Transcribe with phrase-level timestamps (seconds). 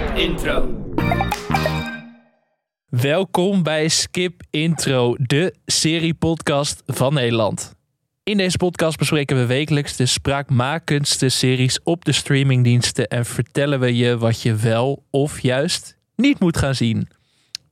[0.00, 0.84] Skip Intro.
[2.88, 7.74] Welkom bij Skip Intro, de seriepodcast van Nederland.
[8.22, 13.96] In deze podcast bespreken we wekelijks de spraakmakendste series op de streamingdiensten en vertellen we
[13.96, 17.08] je wat je wel of juist niet moet gaan zien.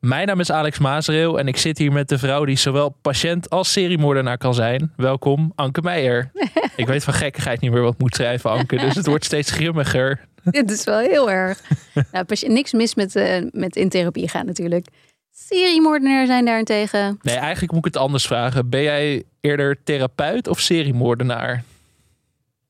[0.00, 3.50] Mijn naam is Alex Maasreel en ik zit hier met de vrouw die zowel patiënt
[3.50, 4.92] als seriemoordenaar kan zijn.
[4.96, 6.30] Welkom, Anke Meijer.
[6.76, 9.50] ik weet van gekkigheid niet meer wat ik moet schrijven, Anke, dus het wordt steeds
[9.50, 10.26] grimmiger.
[10.58, 11.60] Dit is wel heel erg.
[12.12, 14.86] nou, niks mis met, eh, met in therapie gaan natuurlijk.
[15.32, 17.18] Seriemoordenaar zijn daarentegen.
[17.22, 18.68] Nee, eigenlijk moet ik het anders vragen.
[18.68, 21.64] Ben jij eerder therapeut of seriemoordenaar?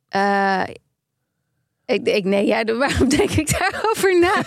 [0.08, 0.62] Eh,
[1.86, 4.42] ik, ik, nee, ja, waarom denk ik daarover na?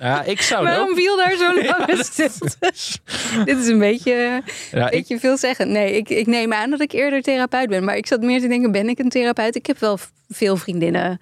[0.00, 2.56] Ja, ik zou waarom viel daar zo'n lange stilte?
[2.72, 3.00] is-
[3.44, 5.72] Dit is een beetje, Ja, ik, beetje veel zeggen.
[5.72, 7.84] Nee, ik, ik neem aan dat ik eerder therapeut ben.
[7.84, 9.54] Maar ik zat meer te denken, ben ik een therapeut?
[9.56, 11.20] Ik heb wel veel vriendinnen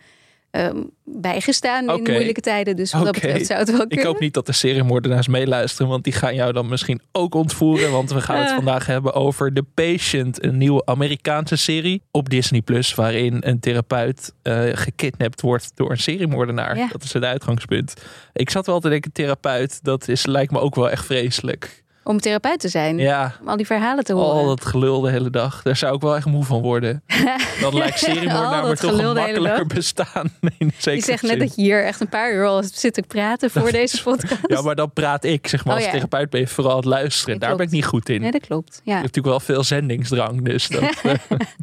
[0.50, 2.76] ehm, bijgestaan in moeilijke tijden.
[2.76, 4.06] Dus wat dat betreft zou het wel ik kunnen.
[4.06, 7.90] hoop niet dat de seriemoordenaars meeluisteren, want die gaan jou dan misschien ook ontvoeren.
[7.90, 8.54] Want we gaan het Ah.
[8.54, 14.32] vandaag hebben over The Patient, een nieuwe Amerikaanse serie op Disney Plus, waarin een therapeut
[14.42, 16.76] eh, gekidnapt wordt door een seriemoordenaar.
[16.76, 16.88] Ja.
[16.92, 17.94] Dat is het uitgangspunt.
[18.32, 21.82] Ik zat wel te denken, therapeut, dat is, lijkt me ook wel echt vreselijk.
[22.04, 22.98] Om therapeut te zijn.
[22.98, 24.30] Ja, Om al die verhalen te horen.
[24.40, 25.62] al dat gelul de hele dag.
[25.62, 27.02] Daar zou ik wel echt moe van worden.
[27.60, 30.30] Dan lijkt seriemoordenaar Al maar dat toch een makkelijker bestaan.
[30.58, 33.50] In Je zegt net dat je hier echt een paar uur al zit te praten
[33.50, 34.40] voor deze podcast.
[34.46, 37.38] Ja, maar dan praat ik, zeg maar, Oh, als therapeut ben je vooral het luisteren.
[37.38, 38.20] Dat Daar ben ik niet goed in.
[38.20, 38.74] Nee, dat klopt.
[38.74, 38.80] Ja.
[38.84, 40.82] Je hebt natuurlijk wel veel zendingsdrang, dus dat...
[41.02, 41.12] eh,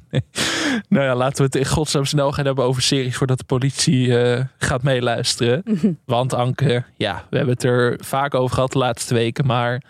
[0.10, 0.22] nee.
[0.90, 4.20] Nou ja, laten we het in godsnaam snel gaan hebben over series voordat de politie
[4.20, 5.64] eh, gaat meeluisteren.
[6.06, 9.82] Want Anke, ja, we hebben het er vaak over gehad de laatste weken, maar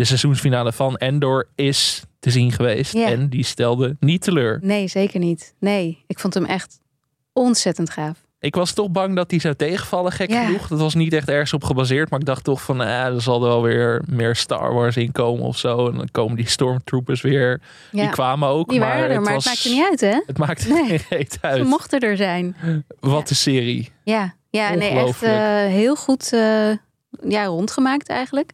[0.00, 4.58] de seizoensfinale van Endor is te zien geweest en die stelde niet teleur.
[4.62, 5.54] Nee, zeker niet.
[5.58, 6.80] Nee, ik vond hem echt
[7.32, 8.18] ontzettend gaaf.
[8.38, 10.68] Ik was toch bang dat die zou tegenvallen, gek genoeg.
[10.68, 13.42] Dat was niet echt ergens op gebaseerd, maar ik dacht toch van, eh, er zal
[13.42, 15.88] er wel weer meer Star Wars in komen of zo.
[15.88, 17.60] En dan komen die stormtroopers weer.
[17.92, 20.20] Ja, Die kwamen ook, die maar, waren er, maar was, het maakte niet uit, hè?
[20.26, 20.84] Het maakte Nee.
[20.88, 21.64] geen reet Ze uit.
[21.64, 22.56] mochten er zijn.
[23.00, 23.92] Wat een serie.
[24.04, 25.32] Ja, ja nee, echt eh,
[25.66, 26.70] heel goed eh,
[27.28, 28.52] ja, rondgemaakt eigenlijk.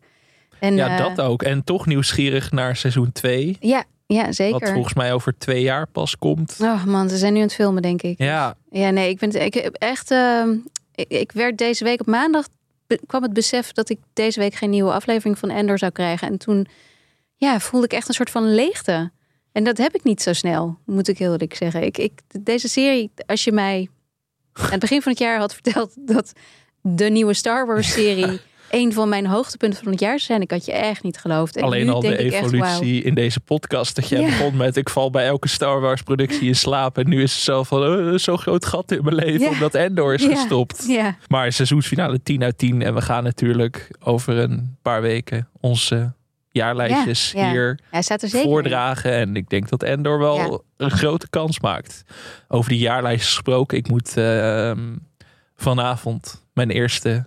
[0.61, 1.43] En, Ja, eh, dat ook.
[1.43, 3.57] En toch nieuwsgierig naar seizoen 2.
[3.61, 4.73] Ja, ja, Wat zeker.
[4.73, 6.57] volgens mij over twee jaar pas komt.
[6.61, 8.19] Oh man, ze zijn nu aan het filmen, denk ik.
[8.19, 10.11] Ja, Ja, nee, ik ben ik heb echt.
[10.11, 10.57] ehm,
[10.95, 12.47] ik, ik werd deze week op maandag
[12.87, 16.29] be- kwam het besef dat ik deze week geen nieuwe aflevering van Endor zou krijgen.
[16.29, 16.67] En toen
[17.37, 19.11] ja, voelde ik echt een soort van leegte.
[19.53, 21.83] En dat heb ik niet zo snel, moet ik heel eerlijk zeggen.
[21.83, 23.89] Ik, ik, deze serie, als je mij
[24.53, 26.33] aan het begin van het jaar had verteld dat
[26.81, 28.41] de nieuwe Star Wars serie
[28.71, 31.57] een van mijn hoogtepunten van het jaar zijn, ik had je echt niet geloofd.
[31.57, 33.95] En alleen nu al de echt, evolutie in deze podcast.
[33.97, 34.27] Dat jij Ja.
[34.27, 36.99] begon met ik val bij elke Star Wars productie in slaap.
[36.99, 39.49] En nu is het zo van uh, zo'n groot gat in mijn leven Ja.
[39.51, 40.31] omdat Endor is Ja.
[40.31, 40.87] gestopt.
[41.29, 42.83] Maar seizoensfinale 10 uit 10.
[42.83, 46.13] En we gaan natuurlijk over een paar weken onze
[46.51, 47.51] jaarlijstjes Ja, ja.
[47.51, 48.43] hier er in.
[48.43, 49.13] voordragen.
[49.13, 50.59] En ik denk dat Endor wel Ja.
[50.77, 52.03] een grote kans maakt.
[52.49, 53.79] Over die jaarlijst gesproken.
[53.79, 54.81] Ik moet ehm,
[55.57, 57.27] vanavond mijn eerste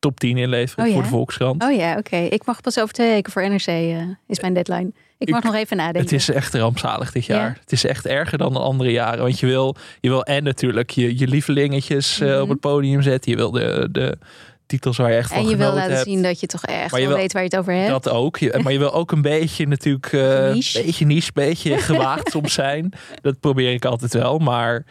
[0.00, 1.62] top 10 inleveren Oh, voor de Volkskrant.
[1.64, 2.16] Oh ja, oké.
[2.16, 3.96] Ik mag pas over twee weken voor NRC, eh,
[4.26, 4.92] is mijn deadline.
[5.18, 6.00] Ik mag nog even nadenken.
[6.02, 7.34] Het is echt rampzalig dit Ja.
[7.36, 7.56] jaar.
[7.60, 9.22] Het is echt erger dan de andere jaren.
[9.22, 12.40] Want je wil, je wil en natuurlijk je, je lievelingetjes eh, Mhm.
[12.40, 13.30] op het podium zetten.
[13.30, 14.18] Je wil de, de
[14.66, 16.04] titels waar je echt van en je wil laten hebt.
[16.06, 17.88] zien dat je toch echt Maar je wel weet waar je het over hebt.
[17.88, 18.38] Dat ook.
[18.38, 20.12] Je- Maar je wil ook een beetje natuurlijk...
[20.12, 20.82] eh Niche.
[20.82, 22.92] beetje niche, beetje gewaagd soms zijn.
[23.22, 24.38] Dat probeer ik altijd wel.
[24.38, 24.84] Maar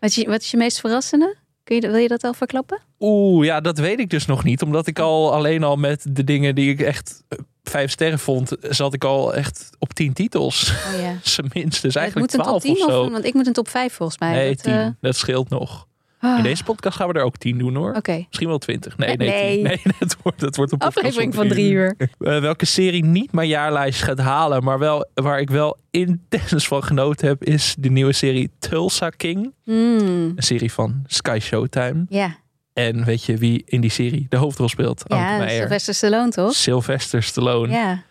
[0.00, 1.36] Wat, is je, wat is je meest verrassende?
[1.68, 2.80] Kun je, wil je dat al verklappen?
[2.98, 4.62] oeh, ja, dat weet ik dus nog niet.
[4.62, 8.52] Omdat ik al alleen al met de dingen die ik echt eh, vijf sterren vond...
[8.60, 10.72] zat ik al echt op tien titels.
[10.94, 11.12] Oh ja.
[11.54, 13.02] Minstens het eigenlijk moet een top twaalf of 10 zo.
[13.02, 14.32] of, want ik moet een top 5 volgens mij.
[14.32, 14.72] nee, dat, tien.
[14.72, 15.86] eh, Dat scheelt nog.
[16.20, 18.00] Ah, In deze podcast gaan we er ook tien doen hoor.
[18.06, 18.96] Misschien wel twintig.
[18.96, 19.80] Nee, nee, nee.
[19.98, 21.94] dat, wordt, dat wordt een podcast Aflevering van drie uur.
[22.18, 26.82] Eh, welke serie niet mijn jaarlijst gaat halen, maar wel, waar ik wel intens van
[26.84, 29.52] genoten heb, is de nieuwe serie Tulsa King.
[29.64, 32.04] Hmm, Een serie van Sky Showtime.
[32.08, 32.36] ja,
[32.72, 35.02] En weet je wie in die serie de hoofdrol speelt?
[35.06, 35.48] Ja.
[35.48, 36.54] Sylvester Stallone toch?
[36.54, 37.72] Sylvester Stallone.
[37.72, 38.02] Ja.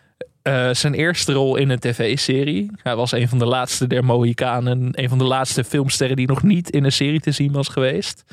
[0.48, 2.70] Eh, zijn eerste rol in een tv-serie.
[2.82, 4.88] Hij was een van de laatste der Mohikanen.
[4.92, 8.24] Een van de laatste filmsterren die nog niet in een serie te zien was geweest.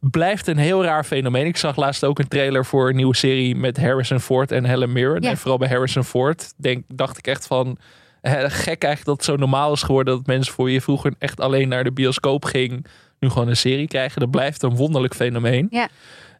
[0.00, 1.46] Blijft een heel raar fenomeen.
[1.46, 4.92] Ik zag laatst ook een trailer voor een nieuwe serie met Harrison Ford en Helen
[4.92, 5.22] Mirren.
[5.22, 5.30] Ja.
[5.30, 7.78] En vooral bij Harrison Ford denk, dacht ik echt van...
[8.22, 11.68] gek eigenlijk dat het zo normaal is geworden dat mensen voor je vroeger echt alleen
[11.68, 12.86] naar de bioscoop ging...
[13.18, 14.20] nu gewoon een serie krijgen.
[14.20, 15.66] Dat blijft een wonderlijk fenomeen.
[15.70, 15.88] Ja.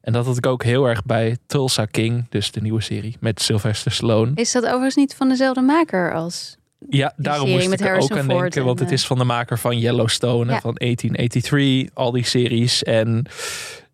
[0.06, 3.41] En dat had ik ook heel erg bij Tulsa King, dus de nieuwe serie met
[3.41, 4.31] Sylvester Stallone.
[4.35, 6.56] Is dat overigens niet van dezelfde maker als...
[6.91, 8.61] Ja, daarom moest met ik er ook aan Ford denken.
[8.61, 10.61] en, Want het is van de maker van Yellowstone en Ja.
[10.61, 11.94] van 1883.
[11.94, 12.82] Al die series.
[12.82, 13.26] En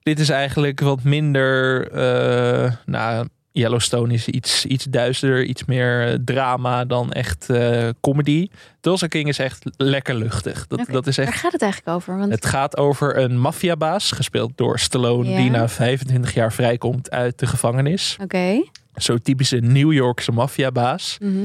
[0.03, 1.89] Dit is eigenlijk wat minder.
[1.91, 8.49] eh, nou, Yellowstone is iets, iets duisterder, iets meer eh, drama dan echt eh, comedy.
[8.81, 10.67] Tulsa King is echt lekker luchtig.
[10.67, 11.37] Dat, dat is Waar echt.
[11.39, 12.19] gaat het eigenlijk over?
[12.19, 17.39] Want Het gaat over een maffiabaas, gespeeld door Stallone, die na 25 jaar vrijkomt uit
[17.39, 18.17] de gevangenis.
[18.23, 18.63] oké.
[18.95, 21.17] Zo'n typische New Yorkse maffiabaas.
[21.21, 21.39] Mhm.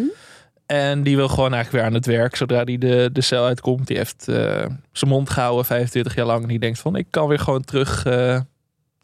[0.65, 3.87] En die wil gewoon eigenlijk weer aan het werk zodra hij de, de cel uitkomt.
[3.87, 6.41] Die heeft eh, zijn mond gehouden 25 jaar lang.
[6.41, 8.05] En die denkt van ik kan weer gewoon terug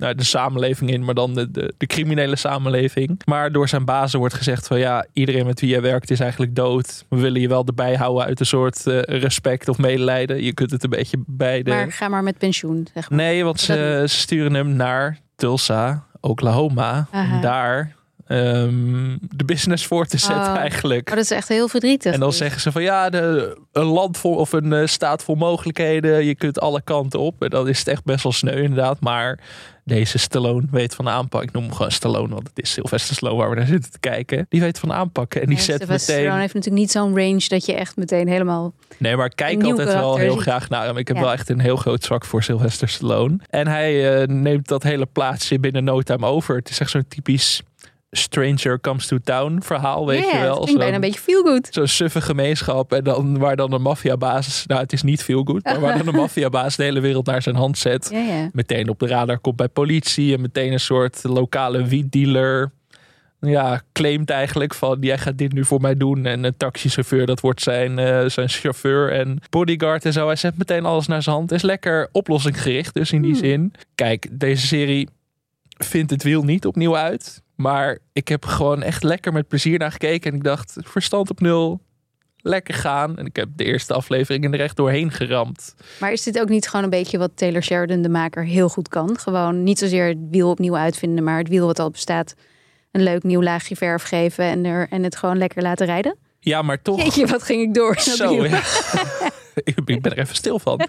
[0.04, 1.04] naar de samenleving in.
[1.04, 3.22] Maar dan de, de, de criminele samenleving.
[3.26, 6.56] Maar door zijn bazen wordt gezegd van ja, iedereen met wie jij werkt is eigenlijk
[6.56, 7.06] dood.
[7.10, 10.44] We willen je wel erbij houden uit een soort eh, respect of medelijden.
[10.44, 11.70] Je kunt het een beetje bij de...
[11.70, 13.20] Maar ga maar met pensioen, zeg maar.
[13.20, 17.08] Nee, want ze, sturen hem naar Tulsa, Oklahoma.
[17.12, 17.36] Aha.
[17.36, 17.96] Om daar
[18.28, 20.58] ehm, de business voor te zetten Oh.
[20.58, 21.08] eigenlijk.
[21.08, 22.14] Maar dat is echt heel verdrietig.
[22.14, 22.38] En dan dus.
[22.38, 26.26] zeggen ze van ja, de, een land vol of een eh, staat vol mogelijkheden.
[26.26, 27.44] Je kunt alle kanten op.
[27.44, 29.00] En dan is het echt best wel sneu inderdaad.
[29.00, 29.40] Maar
[29.86, 31.44] deze Stallone weet van aanpak.
[31.44, 34.00] Ik noem hem gewoon Stallone, want het is Sylvester Stallone waar we naar zitten te
[34.00, 34.46] kijken.
[34.50, 35.42] Die weet van aanpakken.
[35.42, 36.24] En die Ja, zet Sylvester meteen...
[36.24, 38.74] Stallone heeft natuurlijk niet zo'n range dat je echt meteen helemaal...
[38.98, 40.98] Nee, maar ik kijk altijd wel heel graag naar hem.
[40.98, 41.24] Ik heb Ja.
[41.24, 43.38] wel echt een heel groot zwak voor Sylvester Stallone.
[43.50, 46.56] En hij eh, neemt dat hele plaatsje binnen no time over.
[46.56, 47.62] Het is echt zo'n typisch
[48.16, 50.68] Stranger Comes to Town verhaal, weet je wel.
[50.68, 51.68] Zo'n- bijna een beetje feel good.
[51.72, 52.94] zo'n suffe gemeenschap.
[52.94, 56.08] En dan waar dan een maffiabaas, nou het is niet veel goed, maar waar dan
[56.08, 58.12] een maffiabaas de hele wereld naar zijn hand zet.
[58.54, 62.72] Meteen op de radar komt bij politie en meteen een soort lokale wietdealer.
[63.40, 66.26] Ja, claimt eigenlijk van jij gaat dit nu voor mij doen.
[66.26, 70.26] En een taxichauffeur, dat wordt zijn, eh, zijn chauffeur en bodyguard en zo.
[70.28, 71.52] Hij zet meteen alles naar zijn hand.
[71.52, 73.40] Is lekker oplossinggericht, dus in die Hmm.
[73.40, 73.74] zin.
[73.96, 75.10] Kijk, deze serie
[75.78, 77.42] vindt het wiel niet opnieuw uit.
[77.56, 80.32] Maar ik heb gewoon echt lekker met plezier naar gekeken.
[80.32, 81.82] En ik dacht, verstand op nul.
[82.38, 83.18] Lekker gaan.
[83.18, 85.76] En ik heb de eerste aflevering er echt doorheen geramd.
[86.00, 88.88] Maar is dit ook niet gewoon een beetje wat Taylor Sheridan, de maker, heel goed
[88.88, 89.18] kan?
[89.20, 92.36] Gewoon niet zozeer het wiel opnieuw uitvinden, maar het wiel wat al bestaat,
[92.92, 96.18] een leuk nieuw laagje verf geven en, er, en het gewoon lekker laten rijden?
[96.40, 97.02] Ja, maar toch.
[97.02, 98.00] Jeetje, wat ging ik door?
[98.00, 98.62] Zo, ja.
[99.64, 100.88] ik ben er even stil van.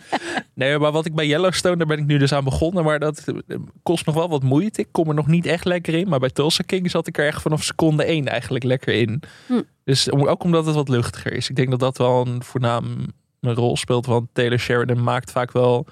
[0.55, 2.84] Nee, maar wat ik bij Yellowstone, daar ben ik nu dus aan begonnen.
[2.84, 4.81] Maar dat eh, kost nog wel wat moeite.
[4.81, 6.08] Ik kom er nog niet echt lekker in.
[6.08, 9.22] Maar bij Tulsa King zat ik er echt vanaf seconde één eigenlijk lekker in.
[9.46, 9.62] Hm.
[9.84, 11.49] Dus ook omdat het wat luchtiger is.
[11.49, 13.06] Ik denk dat dat wel een voornaam
[13.40, 14.06] een rol speelt.
[14.06, 15.87] Want Taylor Sheridan maakt vaak wel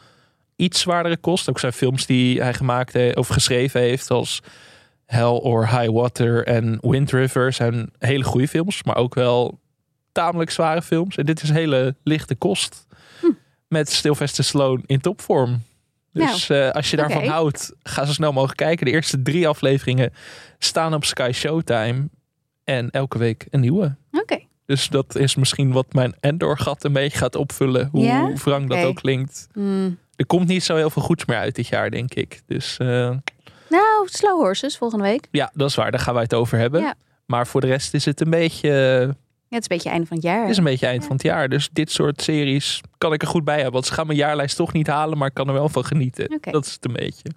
[0.56, 1.48] iets zwaardere kost.
[1.48, 4.10] Ook zijn films die hij gemaakt heeft, of geschreven heeft.
[4.10, 4.40] Als
[5.06, 8.82] Hell or High Water en Wind River zijn hele goede films.
[8.82, 9.60] Maar ook wel
[10.12, 11.16] tamelijk zware films.
[11.16, 12.86] En dit is hele lichte kost.
[13.20, 13.26] Hm.
[13.68, 15.62] Met Sylvester Stallone in topvorm.
[16.12, 18.86] Dus eh, als je daarvan houdt, ga zo snel mogelijk kijken.
[18.86, 20.12] De eerste drie afleveringen
[20.58, 22.08] staan op Sky Showtime.
[22.64, 23.94] En elke week een nieuwe.
[24.12, 24.38] Oké.
[24.66, 27.88] Dus dat is misschien wat mijn Endor-gat een beetje gaat opvullen.
[27.92, 28.32] Hoe Ja?
[28.44, 29.48] wrang dat ook klinkt.
[29.52, 29.98] Hmm.
[30.16, 32.42] Er komt niet zo heel veel goeds meer uit dit jaar, denk ik.
[32.46, 32.86] Dus eh,
[33.68, 35.26] Nou, Slow Horses volgende week.
[35.30, 35.90] ja, dat is waar.
[35.90, 36.80] Daar gaan wij het over hebben.
[36.80, 36.94] Ja.
[37.26, 39.16] Maar voor de rest is het een beetje...
[39.52, 40.40] Ja, het is een beetje einde van het jaar.
[40.40, 41.49] Het is een beetje eind van het jaar.
[41.49, 43.72] Dus dit soort series kan ik er goed bij hebben.
[43.72, 46.40] Want ze gaan mijn jaarlijst toch niet halen, maar ik kan er wel van genieten.
[46.40, 47.28] Dat is het een beetje.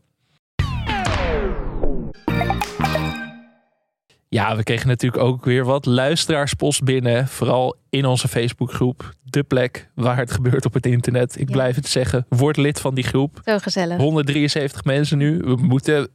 [4.30, 7.28] Ja, we kregen natuurlijk ook weer wat luisteraarspost binnen.
[7.28, 9.14] Vooral in onze Facebookgroep.
[9.24, 11.40] De plek waar het gebeurt op het internet.
[11.40, 11.54] Ik Ja.
[11.54, 12.26] blijf het zeggen.
[12.30, 13.42] Word lid van die groep.
[13.46, 13.98] Zo gezellig.
[13.98, 15.38] 173 mensen nu.
[15.38, 16.10] We moeten...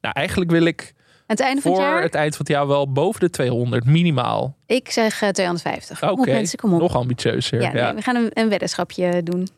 [0.00, 0.94] Nou, eigenlijk wil ik
[1.26, 2.02] het einde van voor het jaar?
[2.02, 4.56] het eind van het jaar wel boven de 200 minimaal.
[4.66, 5.98] Ik zeg eh, 250.
[5.98, 6.80] Kom Oké, op mensen, kom op.
[6.80, 7.60] nog ambitieuzer.
[7.60, 9.48] ja, we gaan een, een weddenschapje doen.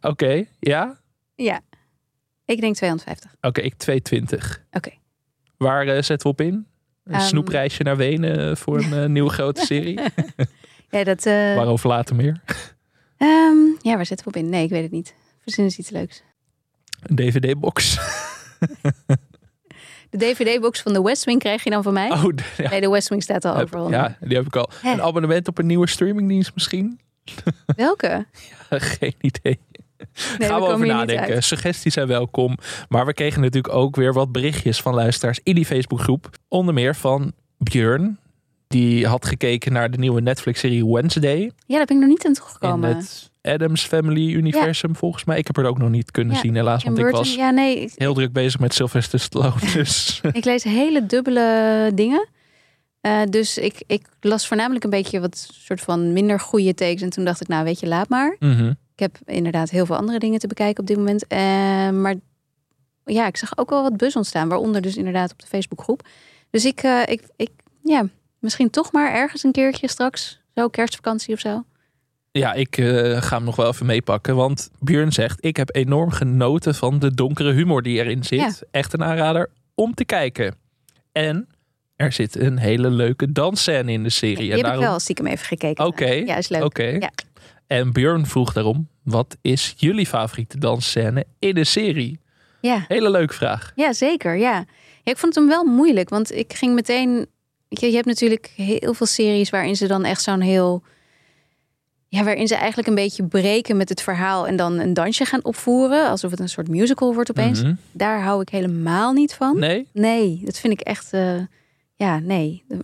[0.00, 0.98] Oké, ja?
[1.34, 1.60] Ja.
[2.44, 3.34] Ik denk 250.
[3.40, 4.64] Oké, ik 220.
[4.72, 4.90] Oké.
[5.56, 6.66] Waar eh, zetten we op in?
[7.04, 7.22] Een Ehm.
[7.22, 10.00] snoepreisje naar Wenen eh, voor een eh, nieuwe grote serie?
[10.90, 11.26] Ja, dat...
[11.26, 12.40] eh, Waarover later meer.
[13.16, 14.48] ehm, ja, waar zetten we op in?
[14.48, 15.14] Nee, ik weet het niet.
[15.42, 16.22] Verzin eens iets leuks.
[17.02, 17.98] Een DVD-box.
[20.10, 22.10] De DVD-box van The West Wing krijg je dan van mij.
[22.10, 22.70] Oh, d- ja.
[22.70, 23.90] Nee, de West Wing staat al Heb- overal.
[23.90, 24.70] ja, die heb ik al.
[24.82, 24.92] Hè.
[24.92, 27.00] Een abonnement op een nieuwe streamingdienst misschien?
[27.76, 28.26] Welke?
[28.70, 29.58] Geen idee.
[30.38, 31.42] Nee, Gaan we over nadenken.
[31.42, 32.56] Suggesties zijn welkom.
[32.88, 36.30] Maar we kregen natuurlijk ook weer wat berichtjes van luisteraars in die Facebookgroep.
[36.48, 38.18] Onder meer van Björn.
[38.68, 41.50] Die had gekeken naar de nieuwe Netflix-serie Wednesday.
[41.66, 42.96] Ja, daar ben ik nog niet aan In toegekomen.
[42.96, 45.38] het Adams Family universum volgens mij.
[45.38, 46.84] Ik heb er ook nog niet kunnen zien helaas.
[46.84, 49.60] Want ik was Ja, nee, ik, heel druk bezig met Sylvester Stallone.
[49.74, 52.28] Dus ik lees hele dubbele dingen.
[53.00, 57.02] Eh, dus ik, ik las voornamelijk een beetje wat soort van minder goede takes.
[57.02, 58.36] En toen dacht ik, nou weet je, laat maar.
[58.38, 58.72] mhm.
[58.94, 61.26] Ik heb inderdaad heel veel andere dingen te bekijken op dit moment.
[61.26, 61.38] Eh,
[61.90, 62.14] maar
[63.04, 64.48] ja, ik zag ook wel wat buzz ontstaan.
[64.48, 66.06] Waaronder dus inderdaad op de Facebookgroep.
[66.50, 67.50] Dus ik, eh, ik, ik,
[67.82, 70.40] ja, misschien toch maar ergens een keertje straks.
[70.54, 71.64] Zo, kerstvakantie of zo.
[72.30, 74.36] Ja, ik eh, ga hem nog wel even meepakken.
[74.36, 78.38] Want Björn zegt, ik heb enorm genoten van de donkere humor die erin zit.
[78.38, 78.52] Ja.
[78.70, 80.54] Echt een aanrader om te kijken.
[81.12, 81.48] En
[81.96, 84.36] er zit een hele leuke dansscène in de serie.
[84.36, 85.86] Die en heb ik wel stiekem even gekeken.
[85.86, 86.76] Oké, Ja, is leuk.
[87.00, 87.10] Ja.
[87.66, 92.20] En Björn vroeg daarom, wat is jullie favoriete dansscène in de serie?
[92.60, 92.84] Ja.
[92.88, 93.72] Hele leuke vraag.
[93.74, 94.36] Ja, zeker.
[94.36, 94.64] Ja.
[95.02, 97.26] ja, ik vond hem wel moeilijk, want ik ging meteen.
[97.68, 100.82] Je, je hebt natuurlijk heel veel series waarin ze dan echt zo'n heel.
[102.10, 105.44] Ja, waarin ze eigenlijk een beetje breken met het verhaal en dan een dansje gaan
[105.44, 107.62] opvoeren, alsof het een soort musical wordt opeens.
[107.62, 107.74] Mhm.
[107.92, 109.58] Daar hou ik helemaal niet van.
[109.58, 109.86] Nee?
[109.92, 111.12] Nee, dat vind ik echt.
[111.12, 111.34] eh,
[111.94, 112.78] ja, nee, daar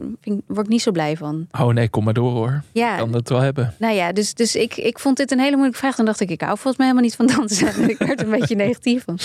[0.47, 1.47] word ik niet zo blij van.
[1.61, 2.63] Oh nee, kom maar door hoor.
[2.73, 3.75] Ja, Kan het wel hebben.
[3.79, 5.97] nou ja, dus, dus ik, ik vond dit een hele moeilijke vraag.
[5.97, 7.89] Dan dacht ik, ik hou volgens mij helemaal niet van dansen.
[7.91, 9.19] ik werd er een beetje negatief van.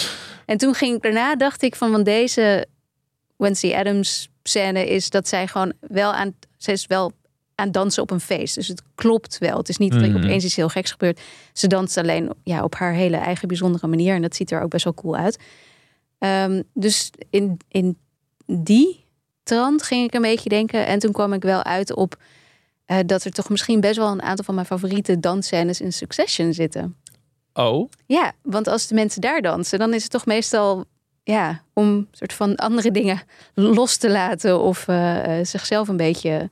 [0.45, 2.65] En toen ging ik daarna, dacht ik van, van deze
[3.37, 7.11] Wednesday Adams scène is dat zij gewoon wel aan, ze is wel
[7.59, 8.55] aan dansen op een feest.
[8.55, 9.57] Dus het klopt wel.
[9.57, 10.23] Het is niet dat er Mhm.
[10.23, 11.19] opeens iets heel geks gebeurt.
[11.53, 14.15] Ze danst alleen ja, op haar hele eigen bijzondere manier.
[14.15, 15.37] En dat ziet er ook best wel cool uit.
[16.17, 17.97] Ehm, dus in, in
[18.45, 19.05] die
[19.43, 20.85] trant ging ik een beetje denken.
[20.85, 22.15] En toen kwam ik wel uit op
[22.85, 26.53] eh, dat er toch misschien best wel een aantal van mijn favoriete dansscènes in Succession
[26.53, 26.95] zitten.
[27.53, 30.85] Oh, Ja, want als de mensen daar dansen, dan is het toch meestal
[31.23, 33.21] ja, om soort van andere dingen
[33.53, 36.49] los te laten of eh, eh, zichzelf een beetje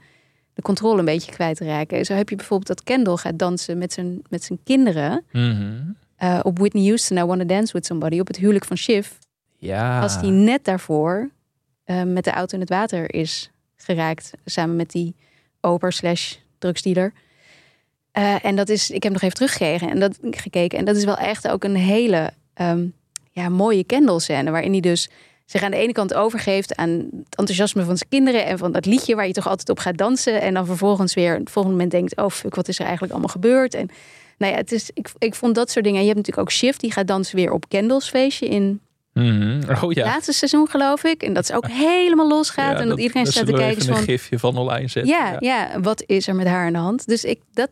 [0.57, 2.05] de controle een beetje kwijt te raken.
[2.05, 5.73] Zo heb je bijvoorbeeld dat Kendall gaat dansen met zijn, met zijn kinderen Mhm.
[6.15, 9.09] eh, op Whitney Houston, I Wanna Dance With Somebody, op het huwelijk van Shiv.
[9.57, 10.01] ja.
[10.01, 11.29] Als die net daarvoor
[11.83, 15.15] eh, met de auto in het water is geraakt, samen met die
[15.61, 17.13] oper slash drugsdealer.
[18.11, 20.77] Eh, en dat is, ik heb nog even teruggekeken en dat, gekeken.
[20.79, 22.85] En dat is wel echt ook een hele ehm,
[23.31, 24.51] ja, mooie Kendall scène.
[24.51, 25.09] Waarin hij dus
[25.47, 28.45] zich aan de ene kant overgeeft aan het enthousiasme van zijn kinderen.
[28.45, 30.41] En van dat liedje waar je toch altijd op gaat dansen.
[30.41, 33.31] En dan vervolgens weer het volgende moment denkt, oh fuck, wat is er eigenlijk allemaal
[33.31, 33.73] gebeurd?
[33.73, 33.89] En
[34.37, 35.99] nou ja, het is, ik, ik vond dat soort dingen.
[35.99, 38.81] En je hebt natuurlijk ook Shift, die gaat dansen weer op Kendall's feestje in
[39.17, 39.61] Mhm.
[39.83, 40.05] Oh ja.
[40.05, 41.23] laatste seizoen, geloof ik.
[41.23, 42.73] En dat ze ook helemaal losgaat.
[42.73, 43.97] Ja, en dat, iedereen staat te kijken van...
[43.97, 45.13] een gifje van online zetten.
[45.13, 47.07] Ja, ja, wat is er met haar aan de hand?
[47.07, 47.69] Dus ik, dat,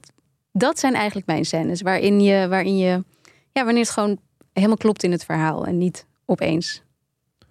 [0.51, 1.81] dat zijn eigenlijk mijn scènes.
[1.81, 3.03] Waarin je, waarin je...
[3.51, 4.19] Ja, wanneer het gewoon
[4.53, 5.65] helemaal klopt in het verhaal.
[5.65, 6.81] En niet opeens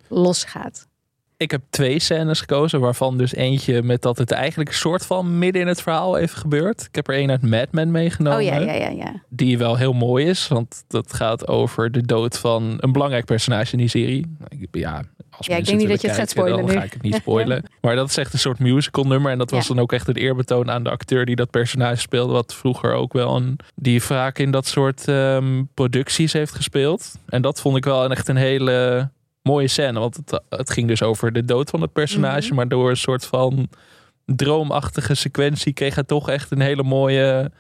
[0.09, 0.87] losgaat.
[1.37, 5.39] Ik heb twee scènes gekozen, waarvan dus eentje met dat het eigenlijk een soort van
[5.39, 6.81] midden in het verhaal even gebeurt.
[6.83, 8.39] Ik heb er één uit Mad Men meegenomen.
[8.39, 9.23] Oh ja, ja, ja, ja.
[9.29, 13.73] Die wel heel mooi is, want dat gaat over de dood van een belangrijk personage
[13.73, 14.37] in die serie.
[14.71, 16.73] Ja, als Ja, ik denk niet dat je het gaat spoilen dan nu.
[16.73, 17.65] ga ik het niet spoilen.
[17.81, 19.33] Maar dat is echt een soort musical nummer.
[19.33, 19.75] En dat was Ja.
[19.75, 22.33] dan ook echt een eerbetoon aan de acteur die dat personage speelde.
[22.33, 23.59] Wat vroeger ook wel een...
[23.75, 27.15] Die vaak in dat soort ehm, producties heeft gespeeld.
[27.27, 29.09] En dat vond ik wel echt een hele
[29.45, 29.99] mooie scène.
[29.99, 32.47] Want het, het ging dus over de dood van het personage.
[32.47, 32.55] Mhm.
[32.55, 33.69] Maar door een soort van
[34.27, 37.51] droomachtige sequentie kreeg hij toch echt een hele mooie...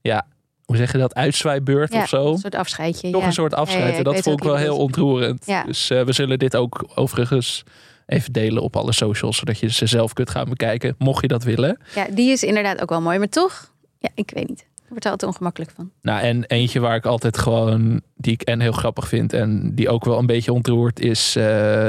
[0.00, 0.26] Ja,
[0.64, 1.14] hoe zeg je dat?
[1.14, 2.32] Uitzwaaibeurt ja of zo.
[2.32, 3.10] Een soort afscheidje.
[3.10, 3.26] Toch ja.
[3.26, 3.92] een soort afscheid.
[3.92, 5.46] Ja, en dat vond ik wel heel ontroerend.
[5.46, 5.64] Ja.
[5.64, 7.62] Dus eh, we zullen dit ook overigens
[8.06, 9.36] even delen op alle socials.
[9.36, 10.94] Zodat je ze zelf kunt gaan bekijken.
[10.98, 11.78] Mocht je dat willen.
[11.94, 13.18] Ja, die is inderdaad ook wel mooi.
[13.18, 14.66] Maar toch, ja, ik weet niet.
[14.86, 15.90] Ik word er altijd ongemakkelijk van.
[16.02, 18.00] Nou, en eentje waar ik altijd gewoon...
[18.16, 19.32] Die ik en heel grappig vind.
[19.32, 21.00] En die ook wel een beetje ontroert.
[21.00, 21.42] Is eh,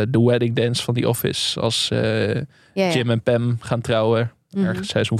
[0.09, 1.59] de wedding dance van The Office.
[1.59, 2.91] Als eh, Ja, ja.
[2.91, 4.31] Jim en Pam gaan trouwen.
[4.51, 4.65] Mhm.
[4.65, 5.19] Ergens seizoen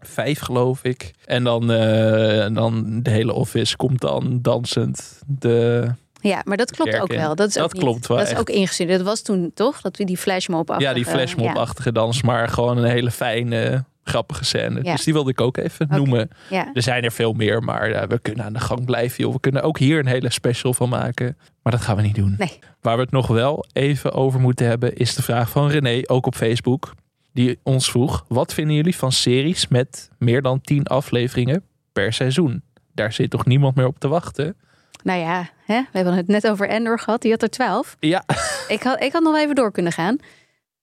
[0.00, 1.10] vijf geloof ik.
[1.24, 5.86] En dan, eh, en dan de hele Office komt dan dansend de...
[6.20, 7.18] Ja, maar dat klopt ook in.
[7.18, 7.34] wel.
[7.34, 8.98] Dat, is Dat ook niet- klopt wel Dat is ook ingestudeerd.
[8.98, 9.80] Dat was toen toch?
[9.80, 14.82] Dat we die flashmob Ja, die flashmob-achtige dans, maar gewoon een hele fijne, grappige scène.
[14.82, 14.92] Ja.
[14.92, 16.28] Dus die wilde ik ook even noemen.
[16.50, 16.70] Ja.
[16.74, 19.24] Er zijn er veel meer, maar ja, we kunnen aan de gang blijven.
[19.24, 19.32] Joh.
[19.32, 21.36] We kunnen ook hier een hele special van maken.
[21.62, 22.34] Maar dat gaan we niet doen.
[22.38, 22.58] Nee.
[22.80, 26.26] Waar we het nog wel even over moeten hebben, is de vraag van René, ook
[26.26, 26.94] op Facebook.
[27.32, 32.62] Die ons vroeg, wat vinden jullie van series met meer dan 10 afleveringen per seizoen?
[32.94, 34.56] Daar zit toch niemand meer op te wachten?
[35.02, 35.80] Nou ja, hè?
[35.80, 37.22] we hebben het net over Endor gehad.
[37.22, 37.96] Die had er twaalf.
[38.00, 38.24] Ja,
[38.68, 40.16] Ik had, ik had nog even door kunnen gaan.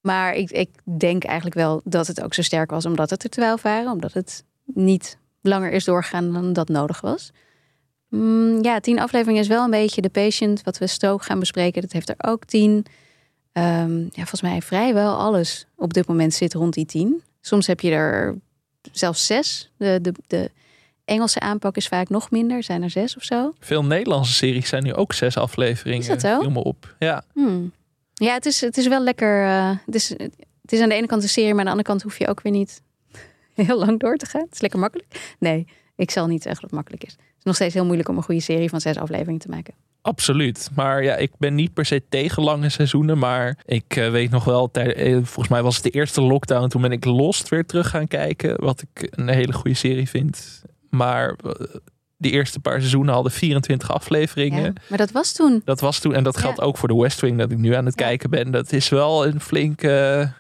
[0.04, 3.30] Maar ik, ik denk eigenlijk wel dat het ook zo sterk was omdat het er
[3.30, 3.92] twaalf waren.
[3.92, 7.32] Omdat het niet langer is doorgegaan dan dat nodig was.
[8.10, 10.64] Mm, ja, tien afleveringen is wel een beetje de patient.
[10.64, 12.86] Wat we strook gaan bespreken, dat heeft er ook tien.
[13.52, 17.24] Ehm, ja, volgens mij vrijwel alles op dit moment zit rond die tien.
[17.42, 18.36] Soms heb je er
[18.92, 19.72] zelfs zes.
[19.78, 20.52] De, de, de
[21.06, 22.64] Engelse aanpak is vaak nog minder.
[22.64, 23.54] Zijn er zes of zo.
[23.60, 26.00] veel Nederlandse series zijn nu ook zes afleveringen.
[26.00, 26.40] Is dat zo?
[26.54, 26.96] Op.
[27.00, 27.72] Ja, Hmm.
[28.14, 29.44] Ja, het is, het is wel lekker.
[29.46, 30.10] eh, het, is,
[30.62, 32.28] het is aan de ene kant een serie, maar aan de andere kant hoef je
[32.28, 32.82] ook weer niet
[33.54, 34.42] heel lang door te gaan.
[34.42, 35.36] Het is lekker makkelijk.
[35.40, 37.12] Nee, ik zal niet zeggen dat het makkelijk is.
[37.12, 39.74] Het is nog steeds heel moeilijk om een goede serie van zes afleveringen te maken.
[40.02, 40.70] Absoluut.
[40.76, 43.18] Maar ja, ik ben niet per se tegen lange seizoenen.
[43.18, 46.68] Maar ik eh, weet nog wel, eh, volgens mij was het de eerste lockdown.
[46.68, 48.62] Toen ben ik Lost weer terug gaan kijken.
[48.62, 50.64] Wat ik een hele goede serie vind.
[50.90, 51.36] Maar
[52.24, 54.64] de eerste paar seizoenen hadden 24 afleveringen.
[54.64, 55.62] Ja, maar dat was toen.
[55.66, 56.64] Dat was toen, en dat geldt Ja.
[56.64, 58.06] ook voor de West Wing dat ik nu aan het Ja.
[58.06, 58.52] kijken ben.
[58.52, 59.90] Dat is wel een flinke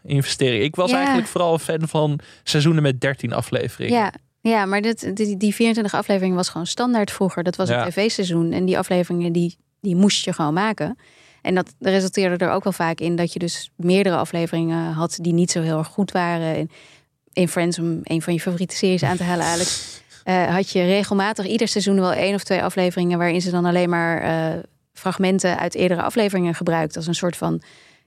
[0.03, 0.63] eh, investering.
[0.63, 3.97] Ik was eigenlijk vooral een fan van seizoenen met 13 afleveringen.
[3.97, 7.43] Ja, ja maar dit, die, die 24 afleveringen was gewoon standaard vroeger.
[7.43, 8.51] Dat was een tv-seizoen.
[8.51, 10.97] En die afleveringen die, die moest je gewoon maken.
[11.41, 15.33] En dat resulteerde er ook wel vaak in dat je dus meerdere afleveringen had die
[15.33, 16.55] niet zo heel erg goed waren.
[16.55, 16.69] En
[17.33, 19.69] in Friends, om een van je favoriete series aan te halen, Alex,
[20.23, 23.89] eh, had je regelmatig ieder seizoen wel één of twee afleveringen waarin ze dan alleen
[23.89, 24.59] maar eh,
[24.93, 27.61] fragmenten uit eerdere afleveringen gebruikt als een soort van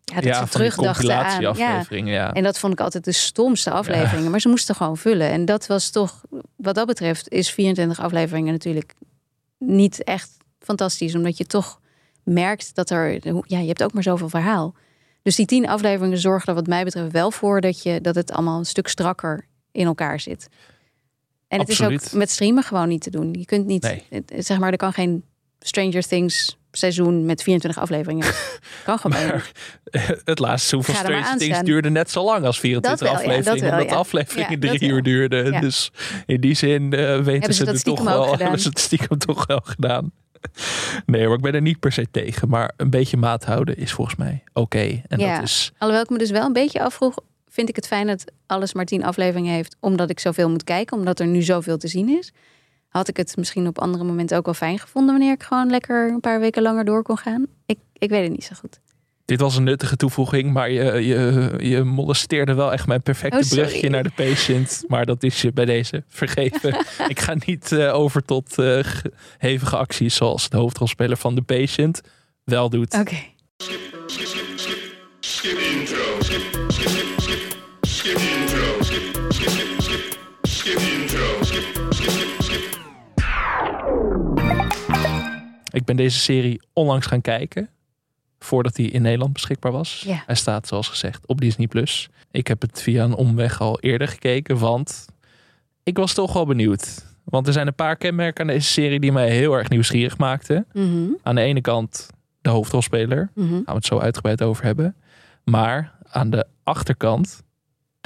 [0.04, 1.40] ja, dat ze van die terugdachten aan.
[1.56, 1.84] Ja.
[1.88, 2.32] Ja.
[2.32, 4.30] en dat vond ik altijd de stomste afleveringen.
[4.30, 5.30] Maar ze moesten gewoon vullen.
[5.30, 6.22] En dat was toch,
[6.56, 8.94] wat dat betreft, is 24 afleveringen natuurlijk
[9.58, 11.14] niet echt fantastisch.
[11.14, 11.80] Omdat je toch
[12.22, 13.12] merkt dat er,
[13.46, 14.74] ja, je hebt ook maar zoveel verhaal.
[15.22, 18.32] Dus die tien afleveringen zorgen er wat mij betreft wel voor dat, je, dat het
[18.32, 20.48] allemaal een stuk strakker in elkaar zit.
[21.48, 22.04] En het is Absoluut.
[22.06, 23.34] ook met streamen gewoon niet te doen.
[23.38, 24.24] Je kunt niet, Nee.
[24.42, 25.24] zeg maar, er kan geen
[25.60, 28.26] Stranger Things seizoen met 24 afleveringen.
[28.84, 29.26] kan gewoon.
[29.26, 29.52] Maar
[30.24, 33.30] het laatste seizoen van er Stranger Things duurde net zo lang als 24 Dat wel,
[33.30, 33.76] ja, dat afleveringen.
[33.76, 33.98] wel, de ja.
[33.98, 35.52] afleveringen Ja, drie uur duurden.
[35.52, 35.60] Ja.
[35.60, 35.90] Dus
[36.26, 38.36] in die zin eh, weten ze het toch wel.
[38.38, 40.12] Hebben ze het stiekem toch wel gedaan.
[41.06, 42.48] Nee, maar ik ben er niet per se tegen.
[42.48, 45.02] Maar een beetje maat houden is volgens mij oké.
[45.08, 47.18] En dat is Alhoewel ik me dus wel een beetje afvroeg,
[47.56, 50.96] vind ik het fijn dat alles maar tien afleveringen heeft, omdat ik zoveel moet kijken,
[50.96, 52.32] omdat er nu zoveel te zien is.
[52.88, 56.08] Had ik het misschien op andere momenten ook wel fijn gevonden wanneer ik gewoon lekker
[56.08, 57.46] een paar weken langer door kon gaan.
[57.66, 58.80] Ik, ik weet het niet zo goed.
[59.24, 63.48] Dit was een nuttige toevoeging, maar je, je, je molesteerde wel echt mijn perfecte Oh,
[63.48, 64.84] brugje naar de patient.
[64.88, 66.76] Maar dat is je bij deze vergeven.
[67.08, 71.42] ik ga niet eh, over tot eh, ge- hevige acties zoals de hoofdrolspeler van de
[71.42, 72.00] patient
[72.44, 72.94] wel doet.
[72.94, 73.16] Oké.
[73.56, 73.98] Skip intro.
[74.06, 76.55] Skip, skip, skip,
[85.70, 87.68] Ik ben deze serie onlangs gaan kijken.
[88.38, 90.02] Voordat hij in Nederland beschikbaar was.
[90.06, 90.22] Ja.
[90.26, 91.66] Hij staat, zoals gezegd, op Disney+.
[91.66, 92.08] Plus.
[92.30, 95.06] Ik heb het via een omweg al eerder gekeken, want
[95.82, 97.04] ik was toch wel benieuwd.
[97.24, 100.66] Want er zijn een paar kenmerken aan deze serie die mij heel erg nieuwsgierig maakten.
[100.72, 103.30] Mhm, Aan de ene kant de hoofdrolspeler.
[103.34, 103.48] mhm.
[103.52, 104.96] gaan we het zo uitgebreid over hebben.
[105.44, 107.42] Maar aan de achterkant